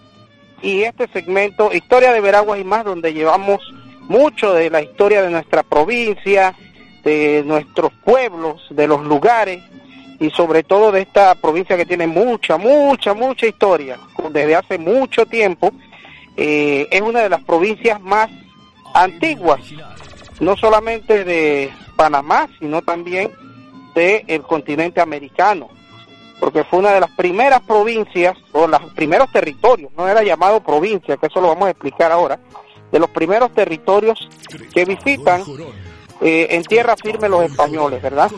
Y 0.62 0.84
este 0.84 1.08
segmento, 1.08 1.74
Historia 1.74 2.12
de 2.12 2.22
Veraguas 2.22 2.60
y 2.60 2.64
más, 2.64 2.84
donde 2.84 3.14
llevamos 3.14 3.62
mucho 4.02 4.54
de 4.54 4.70
la 4.70 4.82
historia 4.82 5.22
de 5.22 5.30
nuestra 5.30 5.64
provincia, 5.64 6.56
de 7.04 7.44
nuestros 7.46 7.94
pueblos, 8.04 8.66
de 8.72 8.88
los 8.88 9.04
lugares 9.06 9.64
y 10.20 10.30
sobre 10.32 10.64
todo 10.64 10.92
de 10.92 11.02
esta 11.02 11.36
provincia 11.36 11.78
que 11.78 11.86
tiene 11.86 12.08
mucha, 12.08 12.58
mucha, 12.58 13.14
mucha 13.14 13.48
historia 13.48 13.98
desde 14.32 14.56
hace 14.56 14.78
mucho 14.78 15.26
tiempo. 15.26 15.72
Eh, 16.36 16.88
es 16.92 17.02
una 17.02 17.22
de 17.22 17.30
las 17.30 17.44
provincias 17.44 18.02
más 18.02 18.30
antiguas, 18.94 19.62
no 20.40 20.58
solamente 20.58 21.24
de 21.24 21.72
Panamá, 21.96 22.50
sino 22.60 22.82
también 22.82 23.32
del 23.96 24.44
continente 24.44 25.02
americano, 25.02 25.70
porque 26.40 26.64
fue 26.66 26.80
una 26.80 26.92
de 26.92 27.00
las 27.00 27.12
primeras 27.12 27.62
provincias, 27.62 28.38
o 28.52 28.68
los 28.68 28.82
primeros 28.94 29.32
territorios, 29.32 29.92
no 29.98 30.08
era 30.08 30.22
llamado 30.22 30.62
provincia, 30.62 31.18
que 31.18 31.28
eso 31.28 31.42
lo 31.42 31.48
vamos 31.48 31.68
a 31.68 31.72
explicar 31.72 32.12
ahora, 32.12 32.40
de 32.92 33.00
los 33.00 33.10
primeros 33.10 33.52
territorios 33.52 34.30
que 34.74 34.86
visitan 34.86 35.42
eh, 36.22 36.48
en 36.52 36.64
tierra 36.64 36.96
firme 36.96 37.30
los 37.30 37.44
españoles, 37.44 38.02
¿verdad? 38.02 38.32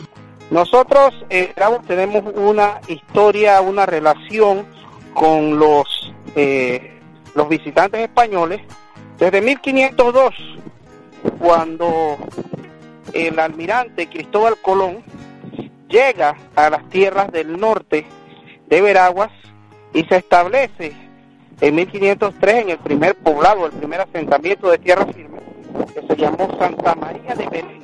Nosotros 0.50 1.14
eh, 1.28 1.52
tenemos 1.86 2.24
una 2.34 2.80
historia, 2.88 3.60
una 3.60 3.84
relación 3.84 4.66
con 5.12 5.58
los, 5.58 6.12
eh, 6.36 6.98
los 7.34 7.48
visitantes 7.48 8.00
españoles 8.00 8.62
desde 9.18 9.42
1502, 9.42 10.34
cuando 11.38 12.16
el 13.12 13.38
almirante 13.38 14.08
Cristóbal 14.08 14.56
Colón 14.62 15.02
llega 15.88 16.36
a 16.56 16.70
las 16.70 16.88
tierras 16.88 17.30
del 17.32 17.58
norte 17.58 18.06
de 18.66 18.80
Veraguas 18.82 19.30
y 19.94 20.04
se 20.04 20.16
establece 20.16 20.92
en 21.60 21.74
1503 21.74 22.54
en 22.62 22.70
el 22.70 22.78
primer 22.78 23.16
poblado, 23.16 23.66
el 23.66 23.72
primer 23.72 24.00
asentamiento 24.00 24.70
de 24.70 24.78
tierra 24.78 25.06
firme, 25.06 25.38
que 25.94 26.06
se 26.06 26.16
llamó 26.16 26.56
Santa 26.58 26.94
María 26.94 27.34
de 27.34 27.46
Belén. 27.48 27.82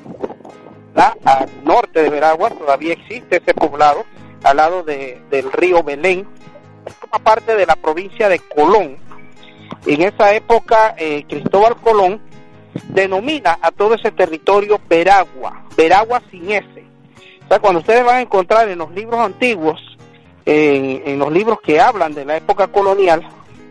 ¿verdad? 0.95 1.15
Al 1.25 1.49
norte 1.65 2.03
de 2.03 2.11
Veraguas 2.11 2.57
todavía 2.57 2.93
existe 2.93 3.37
ese 3.39 3.55
poblado, 3.55 4.05
al 4.45 4.59
lado 4.59 4.83
de- 4.85 5.21
del 5.31 5.51
río 5.51 5.83
Belén, 5.83 6.27
forma 7.01 7.19
parte 7.25 7.57
de 7.57 7.67
la 7.67 7.75
provincia 7.77 8.29
de 8.29 8.39
Colón. 8.39 8.97
En 9.87 10.03
esa 10.03 10.33
época, 10.35 10.95
eh, 10.99 11.25
Cristóbal 11.29 11.77
Colón 11.77 12.21
denomina 12.91 13.59
a 13.61 13.71
todo 13.71 13.95
ese 13.95 14.11
territorio 14.13 14.79
Veragua, 14.89 15.65
Veragua 15.77 16.23
sin 16.31 16.51
S. 16.51 16.85
O 17.45 17.49
sea, 17.49 17.59
cuando 17.59 17.81
ustedes 17.81 18.05
van 18.05 18.17
a 18.17 18.21
encontrar 18.23 18.69
en 18.69 18.79
los 18.79 18.91
libros 18.93 19.21
antiguos, 19.21 19.81
en, 20.47 21.19
los 21.19 21.33
libros 21.33 21.59
que 21.63 21.81
hablan 21.81 22.15
de 22.15 22.25
la 22.25 22.37
época 22.37 22.69
colonial, 22.69 23.27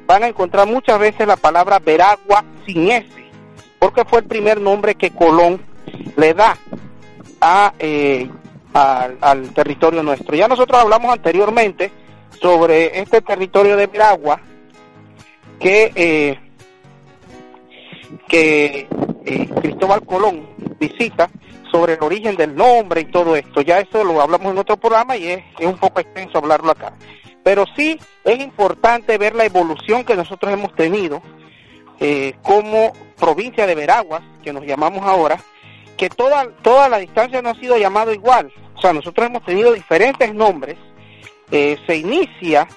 van 0.06 0.24
a 0.24 0.28
encontrar 0.28 0.68
muchas 0.68 1.00
veces 1.00 1.28
la 1.28 1.36
palabra 1.36 1.80
Veragua 1.80 2.44
sin 2.66 2.92
S, 2.92 3.08
porque 3.80 4.06
fue 4.06 4.20
el 4.20 4.26
primer 4.26 4.60
nombre 4.60 4.96
que 4.96 5.12
Colón 5.12 5.62
le 6.16 6.34
da 6.34 6.58
a, 7.42 7.74
eh, 7.80 8.30
al 8.74 9.54
territorio 9.54 10.04
nuestro. 10.04 10.36
Ya 10.36 10.48
nosotros 10.48 10.82
hablamos 10.82 11.14
anteriormente 11.14 11.92
sobre 12.42 13.00
este 13.00 13.22
territorio 13.22 13.78
de 13.78 13.88
Veragua, 13.88 14.40
que, 15.60 15.92
eh, 15.96 16.40
que 18.28 18.88
eh, 19.26 19.50
Cristóbal 19.62 20.06
Colón 20.06 20.46
visita 20.80 21.30
sobre 21.74 21.94
el 21.94 22.04
origen 22.04 22.36
del 22.36 22.56
nombre 22.56 23.02
y 23.02 23.06
todo 23.06 23.36
esto. 23.36 23.62
Ya 23.62 23.80
eso 23.80 24.04
lo 24.04 24.22
hablamos 24.22 24.52
en 24.52 24.60
otro 24.60 24.78
programa 24.78 25.18
y 25.18 25.28
es, 25.28 25.44
es 25.58 25.66
un 25.66 25.80
poco 25.80 26.00
extenso 26.00 26.38
hablarlo 26.38 26.72
acá. 26.72 26.94
Pero 27.44 27.66
sí 27.76 28.00
es 28.24 28.40
importante 28.40 29.18
ver 29.18 29.34
la 29.34 29.46
evolución 29.46 30.06
que 30.06 30.16
nosotros 30.16 30.54
hemos 30.54 30.74
tenido 30.76 31.22
eh, 32.00 32.36
como 32.44 32.94
provincia 33.18 33.66
de 33.66 33.74
Veraguas, 33.74 34.22
que 34.44 34.54
nos 34.54 34.66
llamamos 34.66 35.04
ahora, 35.04 35.40
que 35.98 36.10
toda, 36.10 36.48
toda 36.62 36.90
la 36.90 37.00
distancia 37.00 37.42
no 37.42 37.50
ha 37.50 37.56
sido 37.56 37.76
llamado 37.78 38.14
igual. 38.14 38.54
O 38.76 38.82
sea, 38.82 38.94
nosotros 38.94 39.28
hemos 39.28 39.44
tenido 39.44 39.74
diferentes 39.74 40.32
nombres. 40.34 40.78
Eh, 41.50 41.80
se 41.88 41.98
inicia 41.98 42.68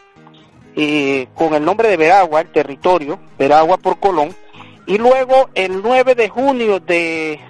eh, 0.74 1.28
con 1.34 1.52
el 1.52 1.64
nombre 1.64 1.90
de 1.90 1.98
Veragua, 1.98 2.40
el 2.40 2.50
territorio, 2.50 3.20
Veragua 3.38 3.76
por 3.76 4.00
Colón, 4.00 4.34
y 4.86 4.96
luego 4.96 5.50
el 5.54 5.82
9 5.82 6.14
de 6.14 6.28
junio 6.30 6.80
de 6.80 7.40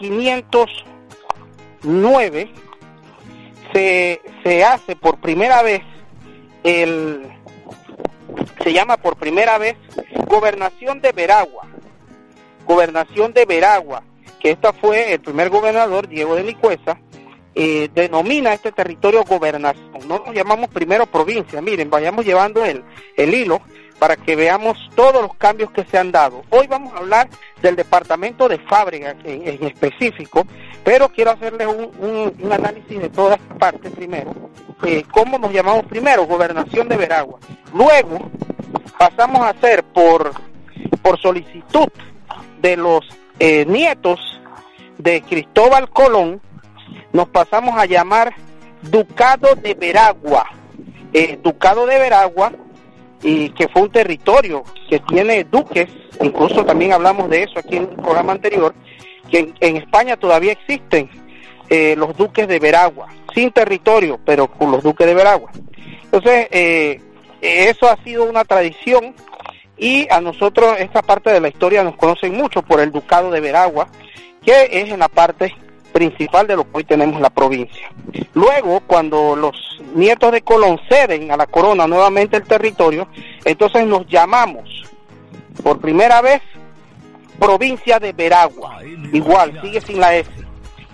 1509 0.00 2.50
se, 3.72 4.20
se 4.42 4.64
hace 4.64 4.96
por 4.96 5.18
primera 5.18 5.62
vez 5.62 5.82
el 6.64 7.28
se 8.62 8.72
llama 8.72 8.96
por 8.96 9.16
primera 9.16 9.58
vez 9.58 9.76
gobernación 10.26 11.00
de 11.00 11.12
Veragua. 11.12 11.68
Gobernación 12.66 13.32
de 13.32 13.46
Veragua 13.46 14.02
que 14.40 14.50
esta 14.50 14.72
fue 14.72 15.12
el 15.12 15.20
primer 15.20 15.50
gobernador 15.50 16.08
Diego 16.08 16.34
de 16.34 16.44
Licuesa 16.44 16.98
eh, 17.54 17.88
denomina 17.94 18.54
este 18.54 18.72
territorio 18.72 19.24
gobernación 19.24 19.90
no 20.08 20.22
nos 20.24 20.34
llamamos 20.34 20.70
primero 20.70 21.06
provincia. 21.06 21.60
Miren 21.60 21.90
vayamos 21.90 22.24
llevando 22.24 22.64
el, 22.64 22.82
el 23.16 23.34
hilo 23.34 23.60
para 24.00 24.16
que 24.16 24.34
veamos 24.34 24.78
todos 24.96 25.22
los 25.22 25.34
cambios 25.34 25.70
que 25.70 25.84
se 25.84 25.98
han 25.98 26.10
dado. 26.10 26.42
Hoy 26.48 26.66
vamos 26.66 26.92
a 26.94 26.96
hablar 26.96 27.28
del 27.60 27.76
departamento 27.76 28.48
de 28.48 28.58
Fábrica 28.58 29.14
en, 29.24 29.62
específico, 29.62 30.46
pero 30.82 31.10
quiero 31.10 31.32
hacerles 31.32 31.68
un, 31.68 32.50
análisis 32.50 32.98
de 32.98 33.10
todas 33.10 33.38
partes 33.58 33.92
primero. 33.92 34.34
Eh, 34.84 35.04
¿Cómo 35.12 35.38
nos 35.38 35.52
llamamos 35.52 35.84
primero? 35.84 36.24
Gobernación 36.24 36.88
de 36.88 36.96
Veragua. 36.96 37.38
Luego 37.74 38.30
pasamos 38.98 39.42
a 39.42 39.50
hacer 39.50 39.84
por, 39.84 40.32
por 41.02 41.20
solicitud 41.20 41.88
de 42.62 42.78
los 42.78 43.06
eh, 43.38 43.66
nietos 43.66 44.40
de 44.96 45.20
Cristóbal 45.20 45.90
Colón, 45.90 46.40
nos 47.12 47.28
pasamos 47.28 47.78
a 47.78 47.84
llamar 47.84 48.34
Ducado 48.80 49.54
de 49.56 49.74
Veragua. 49.74 50.46
Eh, 51.12 51.38
Ducado 51.42 51.86
de 51.86 51.98
Veragua, 51.98 52.52
y 53.22 53.50
que 53.50 53.68
fue 53.68 53.82
un 53.82 53.90
territorio 53.90 54.64
que 54.88 54.98
tiene 55.00 55.44
duques, 55.44 55.88
incluso 56.20 56.64
también 56.64 56.92
hablamos 56.92 57.28
de 57.28 57.42
eso 57.42 57.58
aquí 57.58 57.76
en 57.76 57.82
el 57.82 57.96
programa 57.96 58.32
anterior, 58.32 58.74
que 59.30 59.38
en, 59.40 59.54
en 59.60 59.76
España 59.76 60.16
todavía 60.16 60.52
existen 60.52 61.10
eh, 61.68 61.94
los 61.96 62.16
duques 62.16 62.48
de 62.48 62.58
Veragua, 62.58 63.08
sin 63.34 63.52
territorio, 63.52 64.18
pero 64.24 64.48
con 64.48 64.72
los 64.72 64.82
duques 64.82 65.06
de 65.06 65.14
Veragua. 65.14 65.52
Entonces, 66.02 66.48
eh, 66.50 67.00
eso 67.40 67.88
ha 67.88 67.96
sido 68.02 68.24
una 68.24 68.44
tradición 68.44 69.14
y 69.76 70.06
a 70.10 70.20
nosotros 70.20 70.76
esta 70.78 71.00
parte 71.00 71.30
de 71.30 71.40
la 71.40 71.48
historia 71.48 71.84
nos 71.84 71.96
conocen 71.96 72.34
mucho 72.34 72.62
por 72.62 72.80
el 72.80 72.90
ducado 72.90 73.30
de 73.30 73.40
Veragua, 73.40 73.88
que 74.44 74.68
es 74.70 74.90
en 74.90 74.98
la 74.98 75.08
parte 75.08 75.54
principal 76.00 76.46
de 76.46 76.56
lo 76.56 76.64
que 76.64 76.78
hoy 76.78 76.84
tenemos 76.84 77.20
la 77.20 77.28
provincia. 77.28 77.90
Luego, 78.32 78.80
cuando 78.86 79.36
los 79.36 79.54
nietos 79.94 80.32
de 80.32 80.40
Colón 80.40 80.80
ceden 80.88 81.30
a 81.30 81.36
la 81.36 81.46
corona 81.46 81.86
nuevamente 81.86 82.38
el 82.38 82.44
territorio, 82.44 83.06
entonces 83.44 83.86
nos 83.86 84.06
llamamos 84.06 84.84
por 85.62 85.78
primera 85.78 86.22
vez 86.22 86.40
provincia 87.38 87.98
de 87.98 88.14
Veragua. 88.14 88.78
Igual, 89.12 89.60
sigue 89.60 89.82
sin 89.82 90.00
la 90.00 90.16
S, 90.16 90.30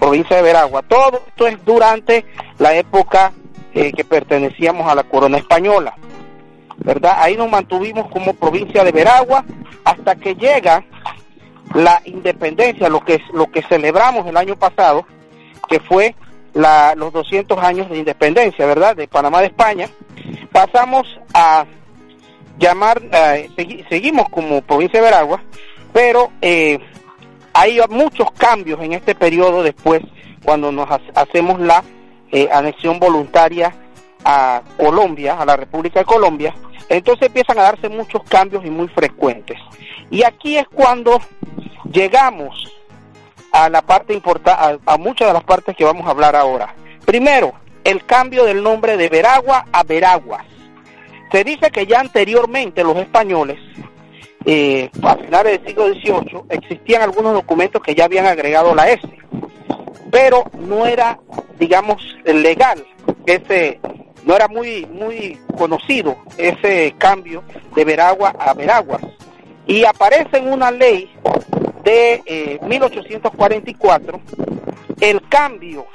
provincia 0.01 0.39
de 0.39 0.43
Veragua. 0.43 0.83
Todo 0.83 1.23
esto 1.29 1.47
es 1.47 1.65
durante 1.65 2.25
la 2.59 2.75
época 2.75 3.33
eh, 3.75 3.93
que 3.93 4.05
pertenecíamos 4.05 4.91
a 4.91 4.97
la 4.97 5.05
corona 5.05 5.39
española. 5.39 5.95
¿Verdad? 6.79 7.15
Ahí 7.19 7.37
nos 7.37 7.49
mantuvimos 7.49 8.11
como 8.11 8.35
provincia 8.35 8.83
de 8.83 8.91
Veragua 8.91 9.45
hasta 9.85 10.17
que 10.17 10.35
llega 10.35 10.85
la 11.75 12.01
independencia, 12.05 12.89
lo 12.89 13.01
que 13.05 13.21
lo 13.33 13.51
que 13.51 13.63
celebramos 13.63 14.27
el 14.27 14.37
año 14.37 14.57
pasado, 14.57 15.07
que 15.69 15.81
fue 15.81 16.15
la, 16.55 16.95
los 16.97 17.13
200 17.13 17.59
años 17.59 17.91
de 17.91 17.99
independencia, 17.99 18.65
¿verdad? 18.67 18.97
De 18.97 19.09
Panamá 19.09 19.41
de 19.41 19.47
España. 19.49 19.89
Pasamos 20.53 21.07
a 21.35 21.67
llamar, 22.59 23.03
eh, 23.13 23.51
segui- 23.57 23.87
seguimos 23.89 24.29
como 24.31 24.63
provincia 24.63 25.01
de 25.01 25.05
Veragua, 25.07 25.43
pero 25.93 26.31
eh, 26.41 26.79
hay 27.53 27.79
muchos 27.91 28.31
cambios 28.33 28.81
en 28.83 28.95
este 28.95 29.15
periodo 29.15 29.63
después, 29.63 30.03
cuando 30.45 30.73
nos 30.73 30.91
ha- 30.91 31.01
hacemos 31.15 31.61
la 31.61 31.83
eh, 32.33 32.49
anexión 32.53 32.99
voluntaria 32.99 33.75
a 34.29 34.61
Colombia, 34.77 35.41
a 35.41 35.47
la 35.47 35.57
República 35.57 36.01
de 36.01 36.05
Colombia, 36.05 36.53
entonces 36.89 37.29
empiezan 37.29 37.61
a 37.61 37.63
darse 37.63 37.89
muchos 37.89 38.25
cambios 38.25 38.65
y 38.65 38.71
muy 38.71 38.89
frecuentes. 38.89 39.57
Y 40.11 40.25
aquí 40.25 40.59
es 40.59 40.67
cuando 40.67 41.21
llegamos 41.93 42.73
a 43.53 43.69
la 43.69 43.83
parte 43.83 44.13
importante, 44.15 44.81
a, 44.85 44.97
muchas 44.99 45.29
de 45.29 45.35
las 45.35 45.45
partes 45.45 45.77
que 45.77 45.85
vamos 45.85 46.05
a 46.07 46.11
hablar 46.11 46.35
ahora. 46.35 46.75
Primero, 47.05 47.53
el 47.85 48.05
cambio 48.05 48.45
del 48.45 48.65
nombre 48.65 48.97
de 48.97 49.09
Veragua 49.09 49.65
a 49.73 49.85
Veraguas. 49.85 50.45
Se 51.31 51.45
dice 51.45 51.71
que 51.71 51.87
ya 51.87 52.01
anteriormente 52.01 52.83
los 52.83 52.97
españoles, 52.97 53.59
eh, 54.45 54.91
a 55.03 55.17
finales 55.17 55.61
del 55.61 55.67
siglo 55.67 55.87
XVIII, 55.87 56.43
existían 56.51 57.03
algunos 57.03 57.33
documentos 57.33 57.81
que 57.81 57.95
ya 57.95 58.07
habían 58.07 58.27
agregado 58.27 58.75
la 58.75 58.91
S, 58.91 59.09
pero 60.11 60.45
no 60.59 60.85
era, 60.85 61.19
digamos, 61.59 62.03
legal 62.25 62.85
ese, 63.27 63.81
no 64.27 64.35
era 64.35 64.49
muy, 64.49 64.85
muy 64.87 65.39
conocido 65.57 66.19
ese 66.37 66.95
cambio 66.99 67.45
de 67.75 67.85
Veragua 67.85 68.35
a 68.39 68.53
Veraguas. 68.53 69.01
Y 69.67 69.85
aparece 69.85 70.39
en 70.39 70.53
una 70.53 70.71
ley 70.71 71.11
de 71.85 72.23
eh, 72.27 72.59
1844 72.63 74.21
el 75.01 75.29
cambio 75.29 75.87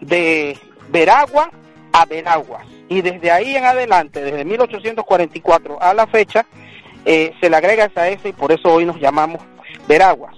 de 0.00 0.56
Veragua 0.90 1.50
a 1.92 2.06
Veraguas. 2.06 2.64
Y 2.88 3.02
desde 3.02 3.32
ahí 3.32 3.56
en 3.56 3.64
adelante, 3.64 4.22
desde 4.22 4.44
1844 4.44 5.82
a 5.82 5.92
la 5.92 6.06
fecha, 6.06 6.46
eh, 7.04 7.34
se 7.40 7.50
le 7.50 7.56
agrega 7.56 7.86
esa 7.86 8.08
S 8.08 8.28
y 8.28 8.32
por 8.32 8.52
eso 8.52 8.72
hoy 8.72 8.84
nos 8.84 9.00
llamamos 9.00 9.42
Veraguas. 9.88 10.36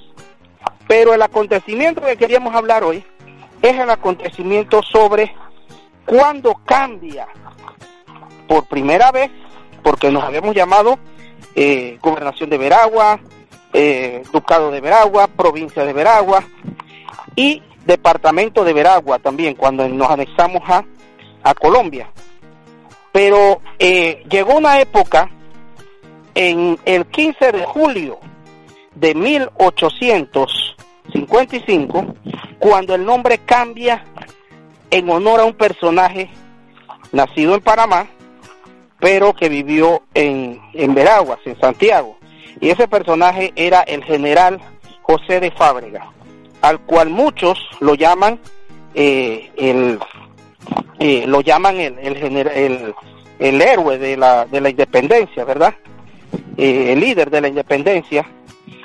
Pero 0.87 1.13
el 1.13 1.21
acontecimiento 1.21 2.01
que 2.01 2.17
queríamos 2.17 2.55
hablar 2.55 2.85
hoy 2.85 3.05
es 3.61 3.79
el 3.79 3.91
acontecimiento 3.91 4.83
sobre 4.83 5.35
cuándo 6.09 6.55
cambia 6.65 7.29
por 8.49 8.67
primera 8.67 9.13
vez, 9.13 9.31
porque 9.83 10.11
nos 10.11 10.25
habíamos 10.25 10.55
llamado 10.55 10.99
eh, 11.55 11.99
Gobernación 12.01 12.49
de 12.49 12.57
Veragua, 12.57 13.21
eh, 13.75 14.23
Ducado 14.33 14.71
de 14.71 14.81
Veragua, 14.81 15.29
Provincia 15.29 15.85
de 15.85 15.93
Veragua 15.93 16.43
y 17.37 17.63
Departamento 17.85 18.65
de 18.65 18.73
Veragua 18.73 19.19
también, 19.19 19.55
cuando 19.55 19.87
nos 19.87 20.11
anexamos 20.11 20.63
a, 20.67 20.83
a 21.43 21.53
Colombia. 21.55 22.11
Pero 23.13 23.61
eh, 23.79 24.25
llegó 24.31 24.57
una 24.57 24.81
época 24.81 25.29
en 26.35 26.79
el 26.87 27.05
15 27.07 27.53
de 27.53 27.67
julio 27.67 28.19
de 28.95 29.15
1855, 29.15 32.15
cuando 32.59 32.95
el 32.95 33.05
nombre 33.05 33.37
cambia 33.39 34.05
en 34.91 35.09
honor 35.11 35.41
a 35.41 35.45
un 35.45 35.55
personaje 35.55 36.31
nacido 37.13 37.55
en 37.55 37.61
Panamá, 37.61 38.07
pero 38.99 39.35
que 39.35 39.49
vivió 39.49 40.03
en, 40.15 40.61
en 40.75 40.95
Veraguas, 40.95 41.39
en 41.45 41.59
Santiago. 41.61 42.19
Y 42.61 42.71
ese 42.71 42.89
personaje 42.89 43.53
era 43.55 43.83
el 43.83 44.03
general 44.05 44.61
José 45.03 45.41
de 45.41 45.51
Fábrega, 45.51 46.11
al 46.61 46.81
cual 46.81 47.09
muchos 47.09 47.59
lo 47.81 47.95
llaman 47.95 48.41
eh, 48.95 49.51
el 49.57 49.99
eh, 50.99 51.25
lo 51.27 51.41
llaman 51.41 51.77
el, 51.77 51.99
el, 51.99 52.17
el, 52.49 52.95
el 53.39 53.63
héroe 53.63 53.99
de 53.99 54.17
la, 54.17 54.47
de 54.47 54.61
la 54.61 54.71
independencia, 54.71 55.45
¿verdad? 55.45 55.75
Eh, 56.57 56.93
el 56.93 57.01
líder 57.01 57.31
de 57.31 57.41
la 57.41 57.49
independencia, 57.49 58.27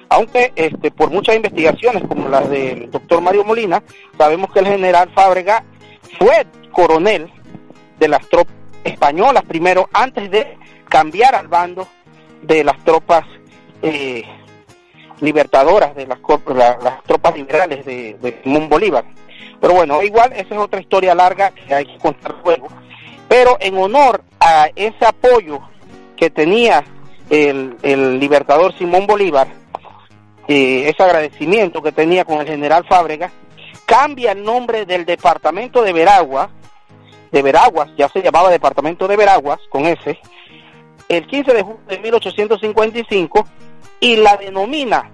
aunque 0.10 0.54
este, 0.56 0.92
por 0.92 1.10
muchas 1.10 1.36
investigaciones 1.36 2.04
como 2.08 2.30
las 2.30 2.48
del 2.50 2.92
doctor 2.92 3.20
Mario 3.20 3.44
Molina, 3.44 3.82
sabemos 4.16 4.52
que 4.52 4.60
el 4.60 4.68
general 4.68 5.10
Fábrega 5.16 5.64
fue 6.18 6.46
coronel 6.72 7.32
de 8.00 8.08
las 8.08 8.28
tropas 8.28 8.54
españolas 8.84 9.44
primero, 9.44 9.90
antes 9.94 10.30
de 10.30 10.58
cambiar 10.90 11.36
al 11.36 11.48
bando 11.48 11.88
de 12.42 12.64
las 12.64 12.78
tropas 12.84 13.26
eh, 13.82 14.24
libertadoras, 15.22 15.96
de 15.96 16.06
las, 16.06 16.20
las 16.84 17.04
tropas 17.04 17.36
liberales 17.36 17.86
de, 17.86 18.16
de 18.16 18.42
Simón 18.44 18.68
Bolívar. 18.68 19.06
Pero 19.62 19.76
bueno, 19.76 20.04
igual 20.04 20.34
esa 20.34 20.56
es 20.56 20.60
otra 20.60 20.82
historia 20.82 21.16
larga 21.16 21.52
que 21.52 21.74
hay 21.74 21.86
que 21.86 21.98
contar 21.98 22.36
luego. 22.44 22.68
Pero 23.30 23.58
en 23.62 23.78
honor 23.78 24.22
a 24.40 24.70
ese 24.76 25.06
apoyo 25.06 25.62
que 26.18 26.30
tenía 26.30 26.84
el, 27.30 27.78
el 27.82 28.20
libertador 28.20 28.78
Simón 28.78 29.08
Bolívar, 29.08 29.48
eh, 30.50 30.90
ese 30.90 31.02
agradecimiento 31.02 31.82
que 31.82 31.94
tenía 31.94 32.26
con 32.26 32.42
el 32.42 32.48
general 32.48 32.86
Fábrega, 32.86 33.32
cambia 33.86 34.32
el 34.32 34.44
nombre 34.44 34.86
del 34.86 35.06
departamento 35.06 35.82
de 35.82 35.94
Veragua, 35.94 36.50
de 37.32 37.42
Veraguas, 37.42 37.90
ya 37.98 38.08
se 38.10 38.22
llamaba 38.22 38.50
departamento 38.50 39.08
de 39.08 39.18
Veraguas, 39.18 39.60
con 39.70 39.86
ese, 39.86 40.20
el 41.10 41.26
15 41.28 41.54
de 41.54 41.62
julio 41.64 41.82
de 41.88 42.00
1855 42.00 43.48
y 44.00 44.18
la 44.18 44.38
denomina 44.38 45.10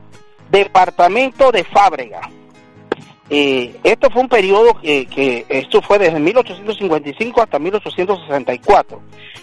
departamento 0.49 1.51
de 1.51 1.63
Fábrega. 1.63 2.21
Eh, 3.29 3.79
esto 3.83 4.09
fue 4.09 4.23
un 4.23 4.29
periodo 4.29 4.73
que, 4.81 5.05
que 5.05 5.45
esto 5.49 5.81
fue 5.81 5.99
desde 5.99 6.19
1855 6.19 7.41
hasta 7.41 7.59
1864. 7.59 9.01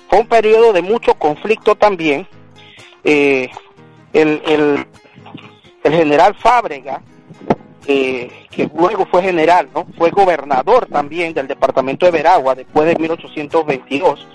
Fue 0.08 0.18
un 0.18 0.26
periodo 0.26 0.72
de 0.72 0.82
mucho 0.82 1.14
conflicto 1.14 1.76
también. 1.76 2.26
Eh, 3.04 3.48
el, 4.12 4.42
el, 4.46 4.86
el 5.84 5.92
general 5.92 6.34
Fábrega, 6.34 7.02
eh, 7.86 8.30
que 8.50 8.68
luego 8.74 9.06
fue 9.06 9.22
general, 9.22 9.68
¿no? 9.74 9.86
Fue 9.96 10.10
gobernador 10.10 10.86
también 10.86 11.32
del 11.34 11.46
departamento 11.46 12.06
de 12.06 12.12
Veragua 12.12 12.54
después 12.54 12.86
de 12.86 12.96
1822. 12.96 14.26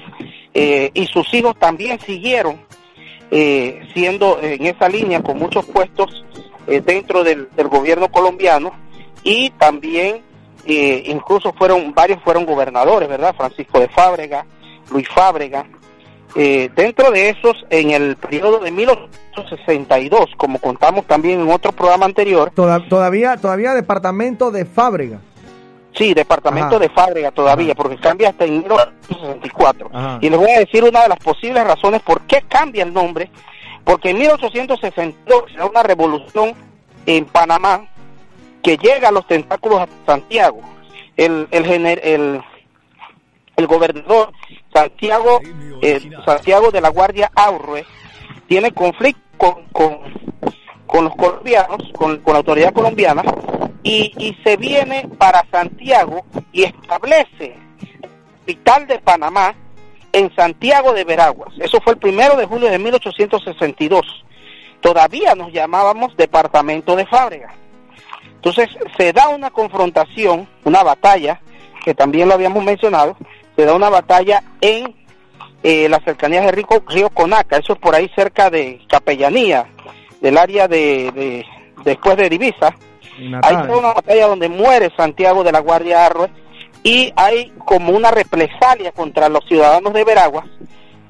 eh, 0.53 0.91
y 0.93 1.05
sus 1.07 1.33
hijos 1.33 1.57
también 1.57 1.99
siguieron 1.99 2.59
eh, 3.33 3.87
siendo 3.93 4.39
en 4.41 4.65
esa 4.65 4.89
línea 4.89 5.23
con 5.23 5.39
muchos 5.39 5.65
puestos 5.65 6.25
eh, 6.67 6.81
dentro 6.81 7.23
del, 7.23 7.47
del 7.55 7.69
gobierno 7.69 8.11
colombiano 8.11 8.73
y 9.23 9.49
también 9.51 10.21
eh, 10.65 11.03
incluso 11.07 11.53
fueron 11.53 11.93
varios 11.93 12.21
fueron 12.23 12.45
gobernadores, 12.45 13.07
¿verdad? 13.07 13.33
Francisco 13.35 13.79
de 13.79 13.87
Fábrega, 13.87 14.45
Luis 14.91 15.07
Fábrega 15.07 15.65
Eh, 16.35 16.69
dentro 16.75 17.11
de 17.11 17.29
esos, 17.29 17.55
en 17.69 17.91
el 17.91 18.15
periodo 18.15 18.59
de 18.59 18.71
1862, 18.71 20.29
como 20.37 20.59
contamos 20.59 21.05
también 21.05 21.41
en 21.41 21.51
otro 21.51 21.71
programa 21.71 22.05
anterior, 22.05 22.51
Toda- 22.55 22.87
todavía, 22.87 23.37
todavía 23.37 23.73
departamento 23.73 24.49
de 24.51 24.65
Fábrega. 24.65 25.19
sí, 25.93 26.13
departamento 26.13 26.75
Ajá. 26.75 26.79
de 26.79 26.89
Fábrega 26.89 27.31
todavía, 27.31 27.75
porque 27.75 27.97
cambia 27.97 28.29
hasta 28.29 28.45
en 28.45 28.59
1864. 28.59 29.89
Ajá. 29.93 30.19
Y 30.21 30.29
les 30.29 30.39
voy 30.39 30.49
a 30.51 30.59
decir 30.59 30.83
una 30.85 31.01
de 31.03 31.09
las 31.09 31.19
posibles 31.19 31.63
razones 31.65 32.01
por 32.01 32.21
qué 32.21 32.41
cambia 32.47 32.83
el 32.83 32.93
nombre, 32.93 33.29
porque 33.83 34.11
en 34.11 34.19
1862 34.19 35.43
se 35.51 35.57
da 35.57 35.65
una 35.65 35.83
revolución 35.83 36.53
en 37.05 37.25
Panamá 37.25 37.87
que 38.63 38.77
llega 38.77 39.09
a 39.09 39.11
los 39.11 39.27
tentáculos 39.27 39.81
hasta 39.81 40.13
Santiago. 40.13 40.61
El, 41.17 41.47
el, 41.51 41.65
el, 41.65 42.41
el 43.57 43.67
gobernador 43.67 44.31
Santiago 44.73 45.39
eh, 45.81 46.11
Santiago 46.25 46.71
de 46.71 46.81
la 46.81 46.89
Guardia 46.89 47.31
Aurre 47.35 47.85
tiene 48.47 48.71
conflicto 48.71 49.21
con, 49.71 49.99
con, 50.85 51.05
los 51.05 51.15
colombianos, 51.15 51.89
con, 51.93 52.17
con 52.19 52.33
la 52.33 52.39
autoridad 52.39 52.73
colombiana, 52.73 53.23
y, 53.81 54.13
y 54.17 54.37
se 54.43 54.57
viene 54.57 55.07
para 55.17 55.45
Santiago 55.51 56.25
y 56.51 56.63
establece 56.63 57.55
capital 58.51 58.87
de 58.87 58.99
Panamá 58.99 59.55
en 60.11 60.33
Santiago 60.35 60.93
de 60.93 61.05
Veraguas. 61.05 61.53
Eso 61.59 61.79
fue 61.81 61.93
el 61.93 61.99
primero 61.99 62.35
de 62.35 62.45
julio 62.45 62.69
de 62.69 62.77
1862. 62.79 64.25
Todavía 64.81 65.35
nos 65.35 65.53
llamábamos 65.53 66.15
Departamento 66.17 66.95
de 66.95 67.05
Fábrega. 67.05 67.53
Entonces 68.35 68.69
se 68.97 69.13
da 69.13 69.29
una 69.29 69.51
confrontación, 69.51 70.47
una 70.65 70.83
batalla, 70.83 71.39
que 71.85 71.93
también 71.93 72.27
lo 72.27 72.33
habíamos 72.33 72.63
mencionado, 72.63 73.15
se 73.61 73.67
da 73.67 73.75
una 73.75 73.89
batalla 73.91 74.41
en 74.59 74.95
eh, 75.61 75.87
las 75.87 76.03
cercanías 76.03 76.43
de 76.47 76.51
Rico, 76.51 76.83
Río 76.87 77.11
Conaca, 77.11 77.57
eso 77.57 77.73
es 77.73 77.79
por 77.79 77.93
ahí 77.93 78.09
cerca 78.15 78.49
de 78.49 78.81
Capellanía, 78.89 79.67
del 80.19 80.39
área 80.39 80.67
de, 80.67 81.11
de- 81.11 81.45
después 81.83 82.17
de 82.17 82.27
Divisa. 82.27 82.75
Hay 83.43 83.55
toda 83.67 83.77
una 83.77 83.93
batalla 83.93 84.25
donde 84.25 84.49
muere 84.49 84.91
Santiago 84.97 85.43
de 85.43 85.51
la 85.51 85.59
Guardia 85.59 86.07
Arroe 86.07 86.27
y 86.83 87.13
hay 87.15 87.51
como 87.65 87.91
una 87.95 88.09
represalia 88.09 88.91
contra 88.93 89.29
los 89.29 89.45
ciudadanos 89.47 89.93
de 89.93 90.03
Veraguas 90.05 90.45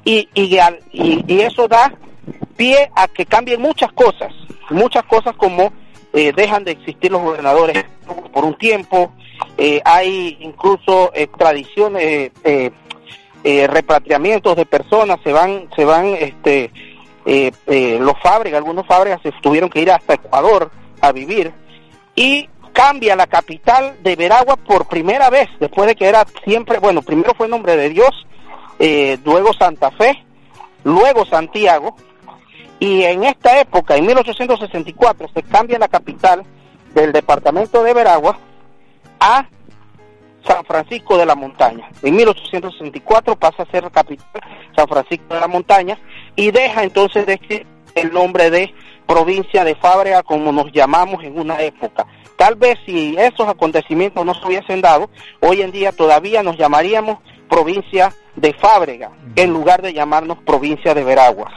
y, 0.03 0.27
y, 0.33 0.57
y- 0.91 1.23
y 1.25 1.39
eso 1.39 1.69
da 1.69 1.93
pie 2.57 2.91
a 2.97 3.07
que 3.07 3.25
cambien 3.25 3.61
muchas 3.61 3.93
cosas, 3.93 4.33
muchas 4.71 5.03
cosas 5.05 5.37
como 5.37 5.71
eh, 6.11 6.33
dejan 6.35 6.65
de 6.65 6.71
existir 6.71 7.09
los 7.13 7.21
gobernadores 7.21 7.85
por 8.33 8.43
un 8.43 8.57
tiempo, 8.57 9.13
eh, 9.57 9.81
hay 9.85 10.37
incluso 10.41 11.11
extradiciones, 11.13 12.03
eh, 12.03 12.31
eh, 12.43 12.71
eh, 13.43 13.67
repatriamientos 13.67 14.55
de 14.55 14.65
personas, 14.65 15.19
se 15.23 15.31
van, 15.31 15.67
se 15.75 15.85
van, 15.85 16.05
este, 16.05 16.71
los 17.99 18.19
fábricas, 18.21 18.57
algunos 18.57 18.85
fábricas 18.85 19.21
se 19.21 19.31
tuvieron 19.41 19.69
que 19.69 19.81
ir 19.81 19.91
hasta 19.91 20.15
Ecuador 20.15 20.71
a 21.01 21.11
vivir 21.11 21.53
y 22.15 22.49
cambia 22.73 23.15
la 23.15 23.27
capital 23.27 23.97
de 24.01 24.15
Veragua 24.15 24.55
por 24.55 24.87
primera 24.87 25.29
vez, 25.29 25.49
después 25.59 25.87
de 25.87 25.95
que 25.95 26.07
era 26.07 26.25
siempre, 26.43 26.79
bueno, 26.79 27.01
primero 27.01 27.33
fue 27.35 27.47
Nombre 27.47 27.75
de 27.75 27.89
Dios, 27.89 28.27
eh, 28.79 29.17
luego 29.25 29.53
Santa 29.53 29.91
Fe, 29.91 30.23
luego 30.83 31.25
Santiago, 31.25 31.95
y 32.79 33.03
en 33.03 33.23
esta 33.23 33.59
época, 33.59 33.95
en 33.95 34.07
1864, 34.07 35.27
se 35.33 35.43
cambia 35.43 35.77
la 35.77 35.87
capital 35.87 36.43
del 36.93 37.11
departamento 37.11 37.83
de 37.83 37.93
Veragua 37.93 38.37
a 39.21 39.47
San 40.45 40.65
Francisco 40.65 41.17
de 41.17 41.25
la 41.25 41.35
Montaña. 41.35 41.87
En 42.01 42.15
1864 42.15 43.35
pasa 43.37 43.63
a 43.63 43.71
ser 43.71 43.89
capital 43.91 44.41
San 44.75 44.87
Francisco 44.87 45.33
de 45.33 45.39
la 45.39 45.47
Montaña 45.47 45.97
y 46.35 46.51
deja 46.51 46.83
entonces 46.83 47.25
de 47.25 47.65
el 47.95 48.11
nombre 48.11 48.49
de 48.49 48.73
provincia 49.05 49.63
de 49.63 49.75
Fábrega 49.75 50.23
como 50.23 50.51
nos 50.51 50.71
llamamos 50.71 51.23
en 51.23 51.39
una 51.39 51.61
época. 51.61 52.07
Tal 52.37 52.55
vez 52.55 52.79
si 52.85 53.15
esos 53.17 53.47
acontecimientos 53.47 54.25
no 54.25 54.33
se 54.33 54.47
hubiesen 54.47 54.81
dado, 54.81 55.09
hoy 55.41 55.61
en 55.61 55.71
día 55.71 55.91
todavía 55.91 56.41
nos 56.41 56.57
llamaríamos 56.57 57.19
provincia 57.49 58.13
de 58.35 58.53
Fábrega 58.53 59.11
en 59.35 59.51
lugar 59.51 59.81
de 59.81 59.93
llamarnos 59.93 60.39
provincia 60.39 60.93
de 60.95 61.03
Veraguas. 61.03 61.53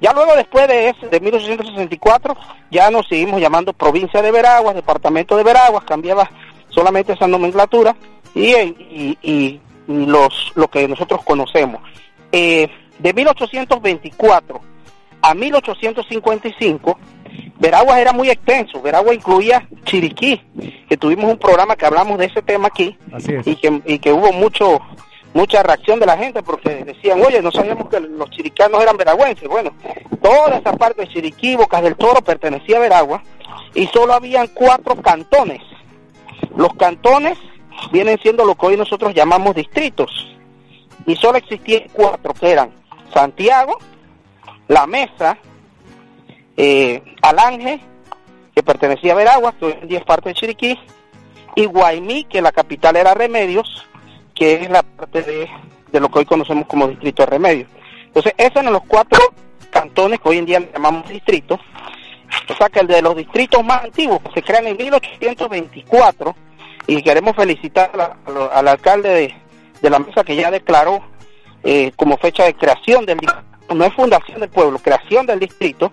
Ya 0.00 0.12
luego 0.12 0.34
después 0.34 0.66
de 0.68 0.88
ese, 0.88 1.08
de 1.08 1.20
1864, 1.20 2.36
ya 2.70 2.90
nos 2.90 3.06
seguimos 3.06 3.40
llamando 3.40 3.72
provincia 3.72 4.22
de 4.22 4.32
Veraguas, 4.32 4.74
departamento 4.74 5.36
de 5.36 5.44
Veraguas, 5.44 5.84
cambiaba 5.84 6.28
solamente 6.74 7.12
esa 7.12 7.26
nomenclatura 7.26 7.94
y, 8.34 8.50
y, 8.54 9.18
y- 9.22 9.60
y 9.88 10.06
los, 10.06 10.52
lo 10.54 10.68
que 10.68 10.86
nosotros 10.88 11.22
conocemos. 11.24 11.82
Eh, 12.30 12.68
de 12.98 13.12
1824 13.14 14.60
a 15.22 15.34
1855, 15.34 16.98
Veraguas 17.58 17.98
era 17.98 18.12
muy 18.12 18.30
extenso. 18.30 18.80
Veraguas 18.82 19.14
incluía 19.16 19.66
Chiriquí, 19.84 20.40
que 20.88 20.96
tuvimos 20.96 21.30
un 21.30 21.38
programa 21.38 21.76
que 21.76 21.86
hablamos 21.86 22.18
de 22.18 22.26
ese 22.26 22.42
tema 22.42 22.68
aquí 22.68 22.96
es. 23.40 23.46
y 23.46 23.56
que, 23.56 23.82
y 23.86 23.98
que 23.98 24.12
hubo 24.12 24.32
mucho 24.32 24.80
mucha 25.34 25.62
reacción 25.62 25.98
de 25.98 26.04
la 26.04 26.18
gente 26.18 26.42
porque 26.42 26.84
decían, 26.84 27.22
oye, 27.22 27.40
no 27.40 27.50
sabíamos 27.50 27.88
que 27.88 27.98
los 28.00 28.28
chiricanos 28.30 28.82
eran 28.82 28.98
veragüenses. 28.98 29.48
Bueno, 29.48 29.70
toda 30.22 30.58
esa 30.58 30.74
parte 30.74 31.02
de 31.02 31.08
Chiriquí, 31.08 31.56
Bocas 31.56 31.82
del 31.82 31.96
Toro 31.96 32.20
pertenecía 32.20 32.76
a 32.76 32.80
Veragua 32.80 33.22
y 33.74 33.86
solo 33.86 34.12
habían 34.12 34.48
cuatro 34.48 34.94
cantones. 34.96 35.62
Los 36.56 36.74
cantones 36.74 37.38
vienen 37.90 38.18
siendo 38.20 38.44
lo 38.44 38.54
que 38.54 38.66
hoy 38.66 38.76
nosotros 38.76 39.14
llamamos 39.14 39.54
distritos 39.54 40.36
y 41.06 41.16
solo 41.16 41.38
existían 41.38 41.84
cuatro 41.92 42.34
que 42.34 42.50
eran 42.50 42.72
Santiago, 43.12 43.78
La 44.68 44.86
Mesa, 44.86 45.38
eh, 46.56 47.02
Alange, 47.22 47.80
que 48.54 48.62
pertenecía 48.62 49.12
a 49.12 49.16
Veragua, 49.16 49.52
que 49.52 49.70
en 49.70 49.88
día 49.88 49.98
es 49.98 50.04
parte 50.04 50.30
de 50.30 50.34
Chiriquí, 50.34 50.78
y 51.54 51.66
Guaymí, 51.66 52.24
que 52.24 52.42
la 52.42 52.52
capital 52.52 52.96
era 52.96 53.14
Remedios, 53.14 53.86
que 54.34 54.62
es 54.62 54.70
la 54.70 54.82
parte 54.82 55.22
de, 55.22 55.48
de 55.90 56.00
lo 56.00 56.08
que 56.08 56.20
hoy 56.20 56.24
conocemos 56.24 56.66
como 56.66 56.88
distrito 56.88 57.22
de 57.22 57.30
Remedios. 57.30 57.68
Entonces, 58.06 58.34
esos 58.36 58.54
son 58.54 58.72
los 58.72 58.82
cuatro 58.86 59.20
cantones 59.70 60.20
que 60.20 60.28
hoy 60.28 60.38
en 60.38 60.46
día 60.46 60.60
llamamos 60.72 61.08
distritos. 61.08 61.60
O 62.48 62.54
sea 62.54 62.68
que 62.68 62.80
el 62.80 62.86
de 62.86 63.02
los 63.02 63.16
distritos 63.16 63.64
más 63.64 63.84
antiguos 63.84 64.20
se 64.34 64.42
crean 64.42 64.66
en 64.66 64.76
1824, 64.76 66.34
y 66.86 67.02
queremos 67.02 67.36
felicitar 67.36 67.90
a 67.94 67.96
la- 67.96 68.16
a 68.52 68.58
al 68.58 68.68
alcalde 68.68 69.08
de, 69.08 69.34
de 69.80 69.90
la 69.90 69.98
mesa 69.98 70.24
que 70.24 70.34
ya 70.36 70.50
declaró 70.50 71.00
eh, 71.64 71.92
como 71.96 72.16
fecha 72.18 72.44
de 72.44 72.54
creación 72.54 73.06
del 73.06 73.18
distrito, 73.18 73.74
no 73.74 73.84
es 73.84 73.94
fundación 73.94 74.40
del 74.40 74.50
pueblo, 74.50 74.78
creación 74.80 75.26
del 75.26 75.38
distrito, 75.38 75.92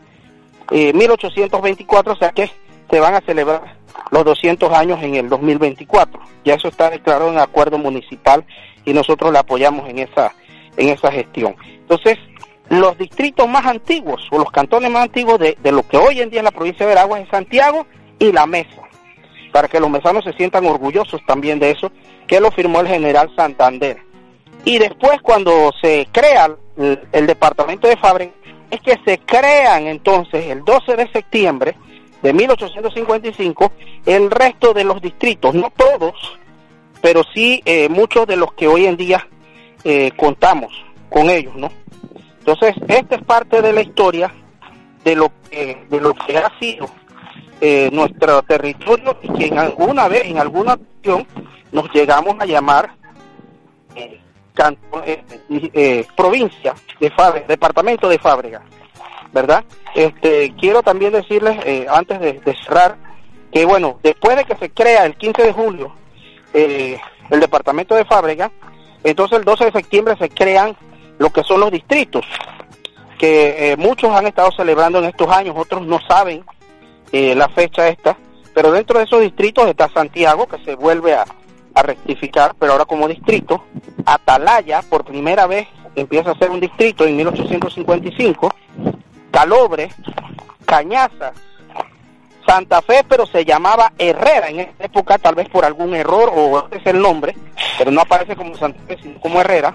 eh, 0.72 0.92
1824, 0.94 2.14
o 2.14 2.16
sea 2.16 2.32
que 2.32 2.50
se 2.90 3.00
van 3.00 3.14
a 3.14 3.22
celebrar 3.22 3.78
los 4.12 4.26
200 4.26 4.72
años 4.74 5.02
en 5.04 5.16
el 5.16 5.30
2024. 5.30 6.20
Ya 6.44 6.56
eso 6.56 6.68
está 6.70 6.90
declarado 6.90 7.30
en 7.32 7.38
acuerdo 7.38 7.78
municipal 7.78 8.44
y 8.86 8.94
nosotros 8.94 9.32
le 9.32 9.40
apoyamos 9.40 9.88
en 9.90 10.00
esa 10.00 10.34
en 10.78 10.90
esa 10.90 11.12
gestión. 11.12 11.56
Entonces, 11.82 12.18
los 12.70 12.98
distritos 12.98 13.48
más 13.48 13.66
antiguos 13.66 14.28
o 14.32 14.38
los 14.38 14.52
cantones 14.52 14.92
más 14.92 15.04
antiguos 15.04 15.40
de, 15.40 15.58
de 15.62 15.72
lo 15.72 15.88
que 15.88 15.98
hoy 15.98 16.22
en 16.22 16.30
día 16.30 16.40
es 16.40 16.44
la 16.44 16.52
provincia 16.52 16.86
de 16.86 16.94
Veraguas 16.94 17.22
es 17.22 17.30
Santiago 17.30 17.86
y 18.20 18.32
La 18.32 18.46
Mesa, 18.46 18.82
para 19.52 19.68
que 19.68 19.80
los 19.80 19.90
mesanos 19.90 20.24
se 20.24 20.34
sientan 20.34 20.66
orgullosos 20.66 21.22
también 21.26 21.60
de 21.60 21.72
eso, 21.72 21.92
que 22.28 22.40
lo 22.40 22.52
firmó 22.52 22.82
el 22.82 22.88
general 22.88 23.32
Santander. 23.36 23.98
Y 24.66 24.78
después 24.78 25.22
cuando 25.22 25.72
se 25.82 26.08
crea 26.12 26.56
el, 26.78 27.28
departamento 27.28 27.88
de 27.88 27.98
Fábrega, 27.98 28.32
es 28.70 28.82
que 28.82 28.98
se 29.04 29.18
crean 29.20 29.88
entonces 29.88 30.46
el 30.46 30.64
12 30.64 30.96
de 30.96 31.12
septiembre 31.12 31.76
de 32.22 32.34
1855 32.34 33.72
el 34.06 34.30
resto 34.30 34.74
de 34.74 34.84
los 34.84 35.02
distritos, 35.02 35.56
no 35.56 35.72
todos, 35.76 36.14
pero 37.02 37.24
sí 37.34 37.62
eh, 37.66 37.90
muchos 37.90 38.28
de 38.28 38.36
los 38.36 38.54
que 38.54 38.68
hoy 38.68 38.86
en 38.86 38.98
día 38.98 39.28
eh, 39.84 40.12
contamos 40.18 40.74
con 41.10 41.30
ellos, 41.30 41.56
¿no? 41.56 41.72
Entonces, 42.50 42.82
esta 42.88 43.16
es 43.16 43.24
parte 43.26 43.62
de 43.62 43.72
la 43.72 43.82
historia 43.82 44.34
de 45.04 45.16
lo 45.16 45.32
que, 45.52 45.86
de 45.88 46.02
lo 46.02 46.16
que 46.16 46.36
ha 46.36 46.52
sido 46.60 46.90
eh, 47.62 47.92
nuestro 47.94 48.42
territorio 48.42 49.16
y 49.22 49.32
que 49.34 49.46
en 49.46 49.60
alguna 49.60 50.08
vez, 50.08 50.26
en 50.26 50.40
alguna 50.40 50.74
ocasión, 50.74 51.28
nos 51.72 51.94
llegamos 51.94 52.36
a 52.40 52.48
llamar 52.48 52.90
eh, 53.96 54.20
eh, 55.06 55.24
eh, 55.48 56.08
provincia 56.18 56.74
de 57.00 57.12
Fábrega, 57.12 57.46
departamento 57.46 58.10
de 58.10 58.18
Fábrega, 58.18 58.64
¿verdad? 59.32 59.64
Este, 59.94 60.52
quiero 60.60 60.82
también 60.82 61.14
decirles, 61.14 61.88
antes 61.88 62.20
de, 62.20 62.58
cerrar, 62.66 62.98
que 63.52 63.64
bueno, 63.64 64.00
después 64.02 64.36
de 64.36 64.46
que 64.46 64.56
se 64.56 64.72
crea 64.72 65.06
el 65.06 65.16
15 65.16 65.44
de 65.44 65.54
julio 65.54 65.94
el 66.54 67.40
departamento 67.40 67.94
de 67.94 68.06
Fábrega, 68.06 68.52
entonces 69.04 69.38
el 69.38 69.46
12 69.46 69.66
de 69.66 69.72
septiembre 69.72 70.16
se 70.18 70.30
crean 70.30 70.76
lo 71.20 71.30
que 71.30 71.44
son 71.44 71.60
los 71.60 71.72
distritos, 71.72 72.26
que 73.20 73.74
eh, 73.74 73.78
muchos 73.78 74.10
han 74.10 74.26
estado 74.26 74.52
celebrando 74.52 75.00
en 75.00 75.06
estos 75.06 75.28
años, 75.30 75.56
otros 75.58 75.86
no 75.86 76.00
saben 76.08 76.44
eh, 77.12 77.36
la 77.36 77.50
fecha 77.50 77.88
esta, 77.90 78.18
pero 78.56 78.72
dentro 78.72 78.98
de 78.98 79.06
esos 79.06 79.22
distritos 79.22 79.68
está 79.68 79.90
Santiago, 79.90 80.48
que 80.48 80.58
se 80.64 80.76
vuelve 80.76 81.14
a, 81.14 81.26
rectificar, 81.82 82.56
pero 82.60 82.74
ahora 82.74 82.84
como 82.84 83.08
distrito, 83.08 83.64
Atalaya, 84.06 84.82
por 84.82 85.06
primera 85.06 85.48
vez 85.48 85.66
empieza 85.96 86.32
a 86.32 86.38
ser 86.38 86.52
un 86.52 86.60
distrito 86.60 87.06
en 87.06 87.16
1855, 87.16 88.54
Calobre, 89.32 89.90
Cañazas, 90.66 91.32
Santa 92.46 92.82
Fe, 92.82 93.06
pero 93.08 93.26
se 93.26 93.46
llamaba 93.46 93.94
Herrera 93.98 94.50
en 94.50 94.60
esa 94.60 94.84
época, 94.84 95.18
tal 95.20 95.36
vez 95.36 95.48
por 95.48 95.64
algún 95.64 95.96
error 95.96 96.30
o 96.36 96.68
es 96.70 96.86
el 96.86 97.00
nombre, 97.00 97.34
pero 97.78 97.92
no 97.92 98.02
aparece 98.02 98.36
como 98.36 98.58
Santa 98.58 98.82
Fe, 98.86 98.98
sino 99.02 99.18
como 99.22 99.40
Herrera. 99.40 99.74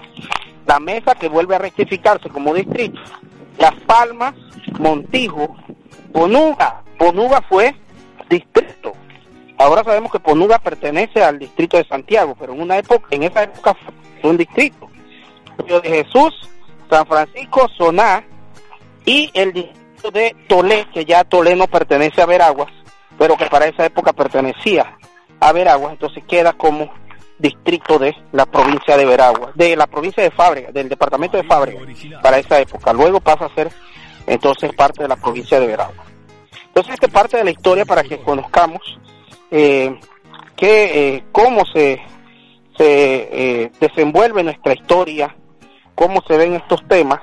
La 0.65 0.79
Mesa, 0.79 1.15
que 1.15 1.29
vuelve 1.29 1.55
a 1.55 1.59
rectificarse 1.59 2.29
como 2.29 2.53
distrito. 2.53 2.99
Las 3.57 3.73
Palmas, 3.81 4.33
Montijo, 4.79 5.55
Ponuga. 6.11 6.81
Ponuga 6.97 7.41
fue 7.47 7.75
distrito. 8.29 8.93
Ahora 9.57 9.83
sabemos 9.83 10.11
que 10.11 10.19
Ponuga 10.19 10.59
pertenece 10.59 11.23
al 11.23 11.39
distrito 11.39 11.77
de 11.77 11.85
Santiago, 11.85 12.35
pero 12.37 12.53
en 12.53 12.61
una 12.61 12.77
época, 12.77 13.07
en 13.11 13.23
esa 13.23 13.43
época 13.43 13.75
fue 14.21 14.29
un 14.29 14.37
distrito. 14.37 14.89
Río 15.59 15.79
de 15.79 16.03
Jesús, 16.03 16.49
San 16.89 17.05
Francisco, 17.05 17.69
Soná 17.77 18.23
y 19.05 19.29
el 19.33 19.53
distrito 19.53 20.11
de 20.11 20.35
Tolé, 20.47 20.87
que 20.93 21.05
ya 21.05 21.23
Tolé 21.23 21.55
no 21.55 21.67
pertenece 21.67 22.21
a 22.21 22.25
Veraguas, 22.25 22.71
pero 23.17 23.37
que 23.37 23.45
para 23.45 23.67
esa 23.67 23.85
época 23.85 24.11
pertenecía 24.11 24.97
a 25.39 25.51
Veraguas, 25.53 25.93
entonces 25.93 26.23
queda 26.25 26.53
como 26.53 26.91
distrito 27.37 27.99
de 27.99 28.15
la 28.31 28.45
provincia 28.45 28.95
de 28.97 29.05
Veraguas, 29.05 29.55
de 29.55 29.75
la 29.75 29.87
provincia 29.87 30.23
de 30.23 30.31
Fábrega, 30.31 30.71
del 30.71 30.87
departamento 30.89 31.37
de 31.37 31.43
Fábrega, 31.43 31.79
para 32.21 32.37
esa 32.39 32.59
época. 32.59 32.93
Luego 32.93 33.19
pasa 33.19 33.45
a 33.45 33.55
ser 33.55 33.69
entonces 34.27 34.73
parte 34.73 35.03
de 35.03 35.09
la 35.09 35.15
provincia 35.17 35.59
de 35.59 35.67
Veraguas. 35.67 36.07
Entonces 36.67 36.93
esta 36.95 37.07
es 37.07 37.11
parte 37.13 37.37
de 37.37 37.43
la 37.43 37.51
historia 37.51 37.85
para 37.85 38.03
que 38.03 38.17
conozcamos 38.19 38.81
eh, 39.51 39.97
que, 40.55 41.15
eh, 41.15 41.23
cómo 41.31 41.65
se, 41.65 42.01
se 42.77 42.83
eh, 43.63 43.71
desenvuelve 43.79 44.43
nuestra 44.43 44.73
historia, 44.73 45.35
cómo 45.93 46.21
se 46.27 46.37
ven 46.37 46.53
estos 46.55 46.85
temas 46.87 47.19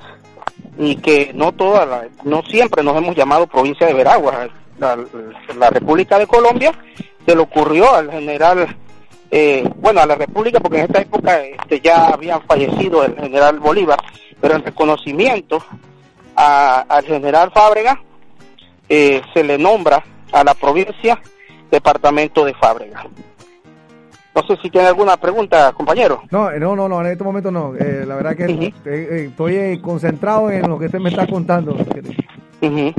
y 0.78 0.96
que 0.96 1.32
no 1.34 1.52
toda 1.52 1.84
la- 1.84 2.08
no 2.24 2.42
siempre 2.42 2.82
nos 2.82 2.96
hemos 2.96 3.14
llamado 3.16 3.46
provincia 3.46 3.86
de 3.86 3.94
Veraguas. 3.94 4.48
La, 4.78 4.98
la 5.58 5.70
República 5.70 6.18
de 6.18 6.26
Colombia 6.26 6.72
se 7.26 7.34
le 7.36 7.40
ocurrió 7.42 7.94
al 7.94 8.10
general, 8.10 8.74
eh, 9.32 9.68
bueno, 9.80 10.00
a 10.02 10.06
la 10.06 10.14
República 10.14 10.60
porque 10.60 10.78
en 10.78 10.84
esta 10.84 11.00
época 11.00 11.40
este, 11.42 11.80
ya 11.80 12.08
habían 12.08 12.40
fallecido 12.42 13.02
el 13.04 13.16
general 13.16 13.58
Bolívar, 13.58 13.98
pero 14.40 14.54
en 14.56 14.62
reconocimiento 14.64 15.64
a- 16.36 16.84
al 16.88 17.04
general 17.04 17.50
Fábrega 17.50 18.00
eh, 18.88 19.22
se 19.34 19.42
le 19.42 19.56
nombra 19.58 20.04
a 20.32 20.44
la 20.44 20.54
provincia 20.54 21.20
departamento 21.70 22.44
de 22.44 22.54
Fábrega. 22.54 23.06
No 24.34 24.42
sé 24.46 24.56
si 24.62 24.70
tiene 24.70 24.86
alguna 24.88 25.16
pregunta, 25.18 25.72
compañero. 25.72 26.22
No, 26.30 26.50
eh, 26.50 26.58
no, 26.58 26.74
no, 26.74 26.88
no, 26.88 27.00
en 27.02 27.08
este 27.08 27.22
momento 27.24 27.50
no. 27.50 27.74
Eh, 27.78 28.04
la 28.06 28.14
verdad 28.16 28.34
que 28.36 28.72
eh, 28.86 29.26
estoy 29.28 29.78
concentrado 29.82 30.50
en 30.50 30.68
lo 30.70 30.78
que 30.78 30.86
usted 30.86 31.00
me 31.00 31.10
está 31.10 31.26
contando. 31.26 31.72
Ujú. 32.62 32.94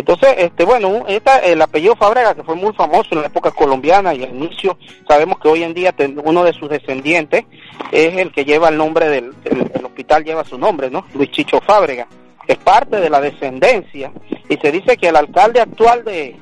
Entonces, 0.00 0.34
este, 0.38 0.64
bueno, 0.64 1.04
esta, 1.08 1.40
el 1.40 1.60
apellido 1.60 1.94
Fábrega, 1.94 2.34
que 2.34 2.42
fue 2.42 2.54
muy 2.54 2.72
famoso 2.72 3.08
en 3.12 3.20
la 3.20 3.26
época 3.26 3.50
colombiana 3.50 4.14
y 4.14 4.24
al 4.24 4.30
inicio, 4.34 4.78
sabemos 5.06 5.38
que 5.38 5.48
hoy 5.48 5.62
en 5.62 5.74
día 5.74 5.94
uno 6.24 6.42
de 6.42 6.54
sus 6.54 6.70
descendientes 6.70 7.44
es 7.92 8.16
el 8.16 8.32
que 8.32 8.46
lleva 8.46 8.70
el 8.70 8.78
nombre 8.78 9.08
del 9.10 9.34
el, 9.44 9.84
hospital, 9.84 10.24
lleva 10.24 10.42
su 10.44 10.56
nombre, 10.58 10.90
¿no? 10.90 11.04
Luis 11.14 11.30
Chicho 11.30 11.60
Fábrega. 11.60 12.06
Es 12.46 12.56
parte 12.56 12.98
de 12.98 13.10
la 13.10 13.20
descendencia 13.20 14.10
y 14.48 14.56
se 14.56 14.72
dice 14.72 14.96
que 14.96 15.08
el 15.08 15.16
alcalde 15.16 15.60
actual 15.60 16.02
de, 16.04 16.34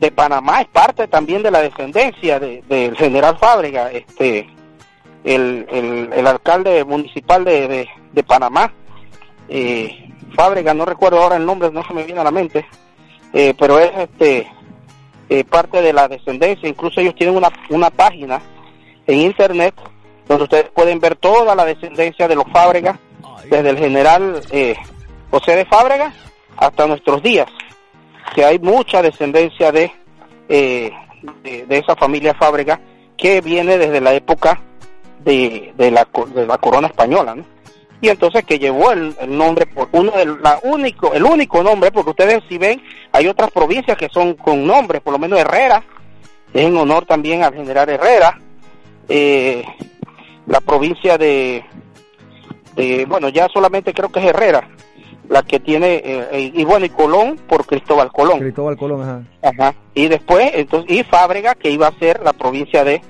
de 0.00 0.10
Panamá 0.10 0.60
es 0.62 0.68
parte 0.68 1.06
también 1.06 1.42
de 1.44 1.52
la 1.52 1.62
descendencia 1.62 2.40
de- 2.40 2.62
del 2.68 2.96
general 2.96 3.38
Fábrega, 3.38 3.92
este, 3.92 4.48
el, 5.22 5.64
el, 5.70 6.10
el 6.12 6.26
alcalde 6.26 6.84
municipal 6.84 7.44
de, 7.44 7.68
de, 7.68 7.88
de 8.12 8.22
Panamá, 8.24 8.72
eh, 9.48 10.08
Fábrega, 10.30 10.74
no 10.74 10.84
recuerdo 10.84 11.22
ahora 11.22 11.36
el 11.36 11.46
nombre, 11.46 11.70
no 11.70 11.84
se 11.84 11.94
me 11.94 12.04
viene 12.04 12.20
a 12.20 12.24
la 12.24 12.30
mente, 12.30 12.66
eh, 13.32 13.54
pero 13.58 13.78
es 13.78 13.90
este 13.96 14.50
eh, 15.28 15.44
parte 15.44 15.80
de 15.82 15.92
la 15.92 16.08
descendencia, 16.08 16.68
incluso 16.68 17.00
ellos 17.00 17.14
tienen 17.14 17.36
una, 17.36 17.50
una 17.68 17.90
página 17.90 18.40
en 19.06 19.18
internet 19.18 19.74
donde 20.26 20.44
ustedes 20.44 20.70
pueden 20.70 21.00
ver 21.00 21.16
toda 21.16 21.54
la 21.54 21.64
descendencia 21.64 22.28
de 22.28 22.36
los 22.36 22.44
Fábregas, 22.52 22.98
desde 23.48 23.70
el 23.70 23.78
general 23.78 24.40
eh, 24.50 24.76
José 25.30 25.56
de 25.56 25.64
Fábrega 25.64 26.12
hasta 26.56 26.86
nuestros 26.86 27.22
días, 27.22 27.48
que 28.34 28.44
hay 28.44 28.58
mucha 28.58 29.02
descendencia 29.02 29.72
de, 29.72 29.92
eh, 30.48 30.92
de, 31.42 31.66
de 31.66 31.78
esa 31.78 31.96
familia 31.96 32.34
Fábrega 32.34 32.80
que 33.16 33.40
viene 33.40 33.76
desde 33.76 34.00
la 34.00 34.14
época 34.14 34.60
de, 35.24 35.72
de, 35.76 35.90
la, 35.90 36.06
de 36.34 36.46
la 36.46 36.58
corona 36.58 36.88
española, 36.88 37.34
¿no? 37.34 37.44
Y 38.00 38.08
entonces 38.08 38.44
que 38.44 38.58
llevó 38.58 38.92
el, 38.92 39.14
el 39.20 39.36
nombre 39.36 39.66
por 39.66 39.88
uno 39.92 40.12
del 40.12 40.40
la 40.42 40.58
único 40.62 41.12
el 41.12 41.24
único 41.24 41.62
nombre 41.62 41.90
porque 41.90 42.10
ustedes 42.10 42.42
si 42.48 42.58
ven 42.58 42.82
hay 43.12 43.26
otras 43.26 43.50
provincias 43.50 43.96
que 43.96 44.08
son 44.08 44.34
con 44.34 44.66
nombres 44.66 45.02
por 45.02 45.12
lo 45.12 45.18
menos 45.18 45.38
Herrera 45.38 45.82
es 46.52 46.66
en 46.66 46.76
honor 46.76 47.04
también 47.04 47.42
al 47.42 47.54
general 47.54 47.88
Herrera 47.88 48.38
eh, 49.08 49.64
la 50.46 50.60
provincia 50.60 51.18
de, 51.18 51.64
de 52.76 53.04
bueno 53.06 53.28
ya 53.28 53.48
solamente 53.48 53.92
creo 53.92 54.10
que 54.10 54.20
es 54.20 54.26
Herrera 54.26 54.68
la 55.28 55.42
que 55.42 55.60
tiene 55.60 55.94
eh, 55.94 56.28
eh, 56.32 56.52
y 56.54 56.64
bueno 56.64 56.86
y 56.86 56.90
Colón 56.90 57.36
por 57.48 57.66
Cristóbal 57.66 58.10
Colón 58.10 58.40
Cristóbal 58.40 58.76
Colón, 58.76 59.02
ajá. 59.02 59.22
Ajá. 59.42 59.74
Y 59.94 60.08
después, 60.08 60.50
entonces, 60.54 60.90
y 60.90 61.04
Fábrega, 61.04 61.54
que 61.54 61.70
iba 61.70 61.86
a 61.86 61.98
ser 61.98 62.20
la 62.24 62.32
provincia 62.32 62.84
de, 62.84 63.00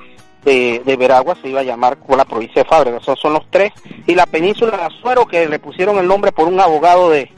de, 0.44 0.82
de 0.84 0.96
Veragua, 0.96 1.36
se 1.40 1.48
iba 1.48 1.60
a 1.60 1.64
llamar 1.64 1.98
como 1.98 2.16
la 2.16 2.24
provincia 2.24 2.62
de 2.62 2.68
Fábrega. 2.68 2.98
Esos 2.98 3.18
son 3.18 3.32
los 3.34 3.46
tres. 3.50 3.72
Y 4.06 4.14
la 4.14 4.26
península 4.26 4.76
de 4.76 4.82
Azuero, 4.84 5.26
que 5.26 5.48
le 5.48 5.58
pusieron 5.58 5.98
el 5.98 6.06
nombre 6.06 6.32
por 6.32 6.48
un 6.48 6.60
abogado 6.60 7.10
de, 7.10 7.30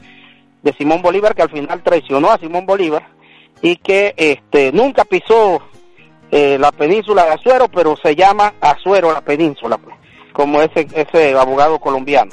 de 0.61 0.73
Simón 0.73 1.01
Bolívar, 1.01 1.35
que 1.35 1.41
al 1.41 1.49
final 1.49 1.81
traicionó 1.83 2.31
a 2.31 2.37
Simón 2.37 2.65
Bolívar, 2.65 3.07
y 3.61 3.77
que 3.77 4.13
este 4.17 4.71
nunca 4.71 5.05
pisó 5.05 5.61
eh, 6.31 6.57
la 6.59 6.71
península 6.71 7.25
de 7.25 7.31
Azuero, 7.31 7.67
pero 7.69 7.95
se 7.95 8.15
llama 8.15 8.53
Azuero 8.59 9.13
la 9.13 9.21
península, 9.21 9.77
pues, 9.77 9.95
como 10.33 10.61
ese, 10.61 10.87
ese 10.93 11.37
abogado 11.37 11.79
colombiano. 11.79 12.31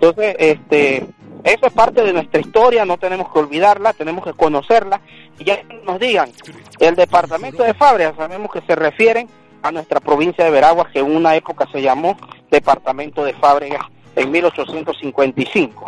Entonces, 0.00 0.34
este, 0.38 1.06
eso 1.44 1.66
es 1.66 1.72
parte 1.72 2.02
de 2.02 2.12
nuestra 2.12 2.40
historia, 2.40 2.84
no 2.84 2.98
tenemos 2.98 3.30
que 3.32 3.38
olvidarla, 3.40 3.92
tenemos 3.92 4.24
que 4.24 4.32
conocerla. 4.32 5.00
Y 5.38 5.44
ya 5.44 5.60
nos 5.84 5.98
digan, 5.98 6.30
el 6.78 6.94
departamento 6.94 7.64
de 7.64 7.74
Fábrega, 7.74 8.14
sabemos 8.16 8.50
que 8.52 8.60
se 8.62 8.76
refieren 8.76 9.28
a 9.62 9.70
nuestra 9.72 10.00
provincia 10.00 10.44
de 10.44 10.50
Veraguas, 10.50 10.90
que 10.92 10.98
en 11.00 11.14
una 11.14 11.34
época 11.36 11.66
se 11.72 11.80
llamó 11.82 12.16
departamento 12.50 13.24
de 13.24 13.32
Fábrega 13.34 13.88
en 14.16 14.30
1855, 14.30 15.84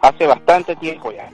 hace 0.00 0.26
bastante 0.26 0.74
tiempo 0.76 1.12
ya. 1.12 1.28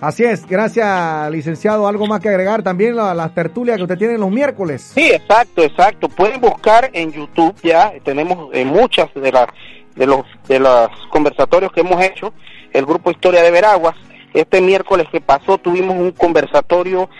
Así 0.00 0.24
es, 0.24 0.46
gracias, 0.46 1.28
licenciado. 1.30 1.88
¿Algo 1.88 2.06
más 2.06 2.20
que 2.20 2.28
agregar? 2.28 2.62
También 2.62 2.94
la- 2.94 3.14
las 3.14 3.34
tertulias 3.34 3.76
que 3.76 3.82
usted 3.82 3.98
tiene 3.98 4.16
los 4.16 4.30
miércoles. 4.30 4.92
Sí, 4.94 5.10
exacto, 5.10 5.62
exacto. 5.64 6.08
Pueden 6.08 6.40
buscar 6.40 6.88
en 6.92 7.10
YouTube 7.10 7.54
ya, 7.64 7.92
tenemos 8.04 8.48
eh, 8.52 8.64
muchas 8.64 9.12
de 9.14 9.32
las 9.32 9.48
de 9.96 10.06
los 10.06 10.24
de 10.46 10.60
los 10.60 10.88
conversatorios 11.10 11.72
que 11.72 11.80
hemos 11.80 12.00
hecho, 12.04 12.32
el 12.72 12.86
grupo 12.86 13.10
Historia 13.10 13.42
de 13.42 13.50
Veraguas. 13.50 13.96
Este 14.32 14.60
miércoles 14.60 15.08
que 15.10 15.20
pasó 15.20 15.58
tuvimos 15.58 15.96
un 15.96 16.12
conversatorio 16.12 17.10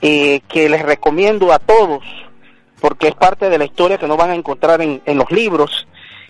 eh, 0.00 0.40
que 0.48 0.68
les 0.68 0.82
recomiendo 0.82 1.52
a 1.52 1.58
todos, 1.58 2.04
porque 2.80 3.08
es 3.08 3.14
parte 3.14 3.50
de 3.50 3.58
la 3.58 3.64
historia 3.64 3.98
que 3.98 4.06
no 4.06 4.16
van 4.16 4.30
a 4.30 4.34
encontrar 4.34 4.80
en, 4.80 5.02
en 5.04 5.18
los 5.18 5.30
libros. 5.30 5.86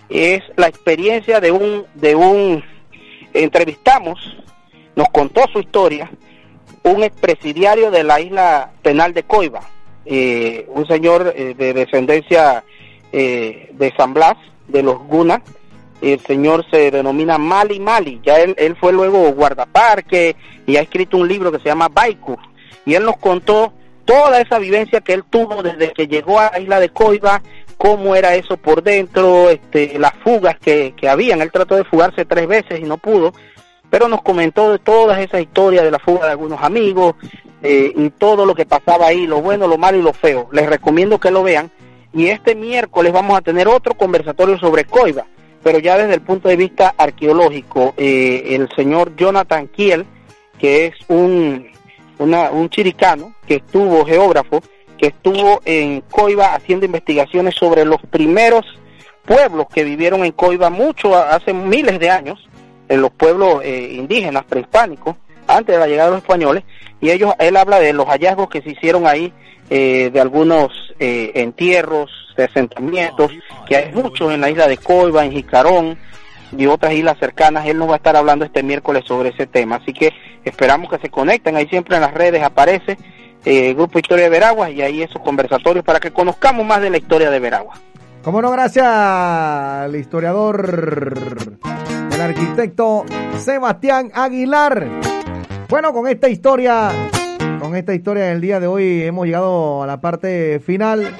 Es 0.09 0.42
la 0.57 0.68
experiencia 0.68 1.40
de 1.40 1.51
un 1.51 1.84
de 1.94 2.14
un 2.14 2.64
entrevistamos, 3.34 4.18
nos 4.96 5.09
contó 5.11 5.42
su 5.53 5.61
historia 5.61 6.11
un 6.82 7.03
expresidiario 7.03 7.90
de 7.90 8.05
la 8.05 8.20
isla 8.20 8.70
penal 8.82 9.14
de 9.14 9.22
Coiba, 9.22 9.61
eh, 10.05 10.66
un 10.68 10.86
señor 10.86 11.32
eh, 11.36 11.55
de 11.57 11.74
descendencia 11.74 12.64
eh, 13.12 13.70
de 13.72 13.92
San 13.96 14.14
Blas, 14.14 14.36
de 14.68 14.82
los 14.82 14.99
Guna. 15.07 15.42
El 16.01 16.20
señor 16.20 16.64
se 16.70 16.90
denomina 16.90 17.38
Mali 17.38 17.80
Mali. 17.80 18.20
Ya 18.24 18.38
él, 18.38 18.55
él 18.57 18.76
fue 18.76 18.92
luego 18.92 19.32
guardaparque 19.32 20.36
y 20.66 20.76
ha 20.76 20.80
escrito 20.80 21.16
un 21.16 21.26
libro 21.26 21.51
que 21.51 21.59
se 21.59 21.64
llama 21.64 21.88
Baiku. 21.88 22.38
Y 22.86 22.94
él 22.94 23.05
nos 23.05 23.16
contó 23.16 23.72
toda 24.09 24.40
esa 24.40 24.59
vivencia 24.59 25.02
que 25.02 25.12
él 25.12 25.22
tuvo 25.28 25.62
desde 25.62 25.92
que 25.92 26.09
llegó 26.09 26.40
a 26.40 26.52
la 26.52 26.61
isla 26.61 26.80
de 26.80 26.88
Coiba, 26.88 27.42
cómo 27.76 28.16
era 28.16 28.34
eso 28.34 28.56
por 28.56 28.82
dentro, 28.82 29.50
este, 29.50 29.98
las 29.98 30.14
fugas 30.24 30.59
que, 30.59 30.94
que 30.96 31.11
habían. 31.11 31.42
Él 31.42 31.52
trató 31.52 31.76
de 31.76 31.84
fugarse 31.84 32.24
tres 32.24 32.48
veces 32.48 32.80
y 32.80 32.84
no 32.84 32.96
pudo 32.96 33.34
pero 33.90 34.09
nos 34.09 34.22
comentó 34.22 34.72
de 34.72 34.78
todas 34.78 35.18
esas 35.20 35.40
historias 35.40 35.84
de 35.84 35.90
la 35.90 35.98
fuga 35.98 36.26
de 36.26 36.32
algunos 36.32 36.62
amigos 36.62 37.14
eh, 37.62 37.92
y 37.94 38.11
todo 38.11 38.44
lo 38.44 38.54
que 38.54 38.66
pasaba 38.66 39.06
ahí, 39.06 39.26
lo 39.26 39.40
bueno, 39.40 39.66
lo 39.66 39.78
malo 39.78 39.98
y 39.98 40.02
lo 40.02 40.12
feo. 40.12 40.48
Les 40.52 40.66
recomiendo 40.66 41.18
que 41.18 41.30
lo 41.30 41.42
vean. 41.42 41.70
Y 42.12 42.26
este 42.26 42.54
miércoles 42.54 43.12
vamos 43.12 43.36
a 43.36 43.42
tener 43.42 43.68
otro 43.68 43.94
conversatorio 43.94 44.59
sobre 44.59 44.84
Coiba, 44.84 45.26
pero 45.62 45.78
ya 45.78 45.98
desde 45.98 46.14
el 46.14 46.20
punto 46.20 46.48
de 46.48 46.56
vista 46.56 46.94
arqueológico. 46.96 47.94
Eh, 47.96 48.54
el 48.54 48.68
señor 48.74 49.14
Jonathan 49.16 49.68
Kiel, 49.68 50.06
que 50.59 50.86
es 50.86 50.94
un, 51.09 51.66
una- 52.19 52.51
un 52.51 52.69
chiricano, 52.71 53.35
que 53.47 53.57
estuvo 53.57 54.05
geógrafo, 54.05 54.61
que 54.97 55.09
estuvo 55.09 55.61
en 55.64 56.01
Coiba 56.11 56.55
haciendo 56.55 56.85
investigaciones 56.87 57.55
sobre 57.55 57.85
los 57.85 58.01
primeros 58.11 58.64
pueblos 59.25 59.66
que 59.73 59.85
vivieron 59.85 60.25
en 60.25 60.33
Coiba 60.33 60.71
mucho 60.71 61.16
hace 61.16 61.53
miles 61.53 61.99
de 62.01 62.11
años, 62.11 62.49
en 62.89 63.03
los 63.03 63.11
pueblos 63.11 63.61
eh, 63.62 63.93
indígenas 63.95 64.45
prehispánicos, 64.45 65.16
antes 65.47 65.75
de 65.75 65.79
la 65.79 65.87
llegada 65.87 66.09
de 66.11 66.16
los 66.16 66.23
españoles, 66.23 66.64
y 67.01 67.11
ellos, 67.11 67.33
él 67.39 67.57
habla 67.57 67.79
de 67.79 67.93
los 67.93 68.07
hallazgos 68.07 68.49
que 68.49 68.61
se 68.62 68.71
hicieron 68.71 69.07
ahí, 69.07 69.33
eh, 69.71 70.11
de 70.12 70.21
algunos 70.21 70.73
eh, 70.99 71.33
entierros, 71.35 72.11
de 72.37 72.45
asentamientos, 72.45 73.31
que 73.69 73.77
hay 73.77 73.93
muchos 73.93 74.33
en 74.33 74.41
la 74.41 74.51
isla 74.51 74.66
de 74.66 74.79
Coiba, 74.79 75.25
en 75.25 75.33
Jicarón 75.33 75.99
y 76.57 76.66
otras 76.66 76.92
islas 76.94 77.18
cercanas. 77.18 77.66
Él 77.66 77.78
nos 77.78 77.88
va 77.88 77.94
a 77.94 77.96
estar 77.96 78.16
hablando 78.16 78.44
este 78.44 78.62
miércoles 78.62 79.05
sobre 79.07 79.30
ese 79.30 79.46
tema, 79.46 79.76
así 79.76 79.92
que 79.92 80.12
esperamos 80.44 80.90
que 80.90 80.99
se 80.99 81.11
conecten. 81.11 81.57
Ahí 81.57 81.66
siempre 81.68 81.96
en 81.96 82.03
las 82.03 82.14
redes 82.14 82.42
aparece 82.42 82.96
eh, 83.44 83.74
Grupo 83.74 83.99
Historia 83.99 84.24
de 84.24 84.30
Veraguas 84.30 84.70
y 84.72 84.82
ahí 84.82 85.03
esos 85.03 85.22
conversatorios 85.22 85.84
para 85.84 86.01
que 86.01 86.11
conozcamos 86.11 86.66
más 86.66 86.80
de 86.80 86.90
la 86.90 86.99
historia 86.99 87.30
de 87.30 87.38
Veraguas. 87.38 87.80
Como 88.22 88.42
no, 88.42 88.51
gracias 88.51 88.86
al 88.86 89.94
historiador, 89.94 91.14
el 92.12 92.20
arquitecto 92.20 93.05
Sebastián 93.38 94.11
Aguilar. 94.12 94.86
Bueno, 95.68 95.92
con 95.92 96.09
esta 96.09 96.28
historia, 96.28 96.90
con 97.61 97.76
esta 97.76 97.94
historia 97.94 98.24
del 98.24 98.40
día 98.40 98.59
de 98.59 98.66
hoy 98.66 99.03
hemos 99.03 99.26
llegado 99.26 99.82
a 99.82 99.86
la 99.86 100.01
parte 100.01 100.61
final 100.61 101.14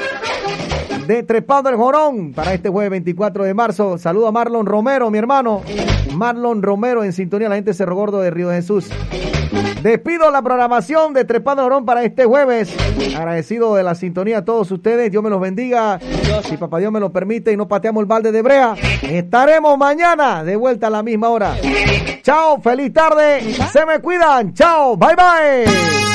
de 1.09 1.23
Trepando 1.23 1.71
el 1.71 1.77
Jorón 1.77 2.35
para 2.35 2.53
este 2.53 2.69
jueves 2.69 2.91
24 2.91 3.45
de 3.45 3.55
marzo. 3.55 3.97
Saludo 3.97 4.29
a 4.29 4.33
Marlon 4.33 4.67
Romero, 4.67 5.11
mi 5.11 5.17
hermano. 5.17 5.63
Marlon 6.13 6.63
Romero 6.63 7.03
en 7.03 7.15
sintonía, 7.15 7.49
la 7.49 7.55
gente 7.55 7.73
Cerro 7.73 7.97
Gordo 7.97 8.21
de 8.21 8.31
Río 8.31 8.51
de 8.51 8.57
Jesús. 8.57 8.91
Despido 9.83 10.31
la 10.31 10.43
programación 10.43 11.15
de 11.15 11.25
Trepando 11.25 11.63
el 11.63 11.71
Jorón 11.71 11.87
para 11.87 12.05
este 12.05 12.27
jueves. 12.27 12.71
Agradecido 13.17 13.75
de 13.75 13.85
la 13.85 13.95
sintonía 13.95 14.39
a 14.39 14.45
todos 14.45 14.71
ustedes. 14.71 15.11
Dios 15.11 15.23
me 15.23 15.31
los 15.31 15.41
bendiga. 15.41 15.99
Si 16.45 16.59
papá 16.59 16.79
Dios 16.79 16.93
me 16.93 17.01
lo 17.01 17.11
permite 17.11 17.53
y 17.53 17.57
no 17.57 17.67
pateamos 17.67 18.03
el 18.03 18.07
balde 18.07 18.31
de 18.31 18.43
brea, 18.43 18.75
estaremos 19.03 19.79
mañana 19.79 20.45
de 20.45 20.57
vuelta 20.57 20.89
a 20.89 20.91
la 20.91 21.03
misma 21.03 21.31
hora. 21.31 21.57
Chao, 22.23 22.61
feliz 22.61 22.93
tarde. 22.93 23.55
Se 23.73 23.87
me 23.87 23.99
cuidan. 24.01 24.53
Chao, 24.53 24.95
bye 24.95 25.17
bye. 25.17 26.08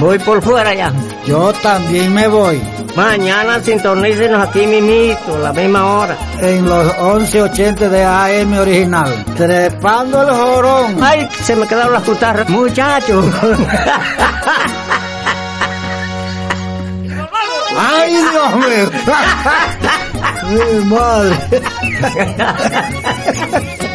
Voy 0.00 0.18
por 0.18 0.42
fuera 0.42 0.74
ya. 0.74 0.92
Yo 1.26 1.52
también 1.54 2.12
me 2.12 2.28
voy. 2.28 2.60
Mañana 2.94 3.60
sintonícenos 3.60 4.48
aquí 4.48 4.66
mimito, 4.66 5.38
la 5.42 5.52
misma 5.52 5.84
hora. 5.84 6.16
En 6.40 6.66
los 6.66 6.94
11.80 6.96 7.88
de 7.88 8.04
AM 8.04 8.58
original. 8.58 9.24
Trepando 9.36 10.22
el 10.22 10.30
jorón. 10.30 10.96
Ay, 11.02 11.28
se 11.42 11.56
me 11.56 11.66
quedaron 11.66 11.92
las 11.92 12.02
cutarras. 12.02 12.48
Muchachos. 12.48 13.24
Ay, 17.78 18.12
Dios 18.12 18.56
mío. 18.56 18.90
Mi 20.80 20.84
madre. 20.84 21.36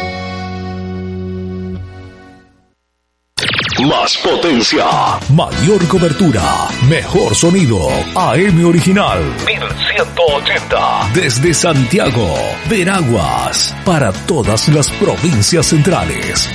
Más 3.86 4.16
potencia, 4.18 4.86
mayor 5.34 5.88
cobertura, 5.88 6.68
mejor 6.88 7.34
sonido. 7.34 7.88
AM 8.14 8.64
Original 8.64 9.18
1180. 9.44 11.10
Desde 11.14 11.52
Santiago, 11.52 12.32
Veraguas, 12.70 13.74
para 13.84 14.12
todas 14.12 14.68
las 14.68 14.88
provincias 14.90 15.66
centrales. 15.66 16.48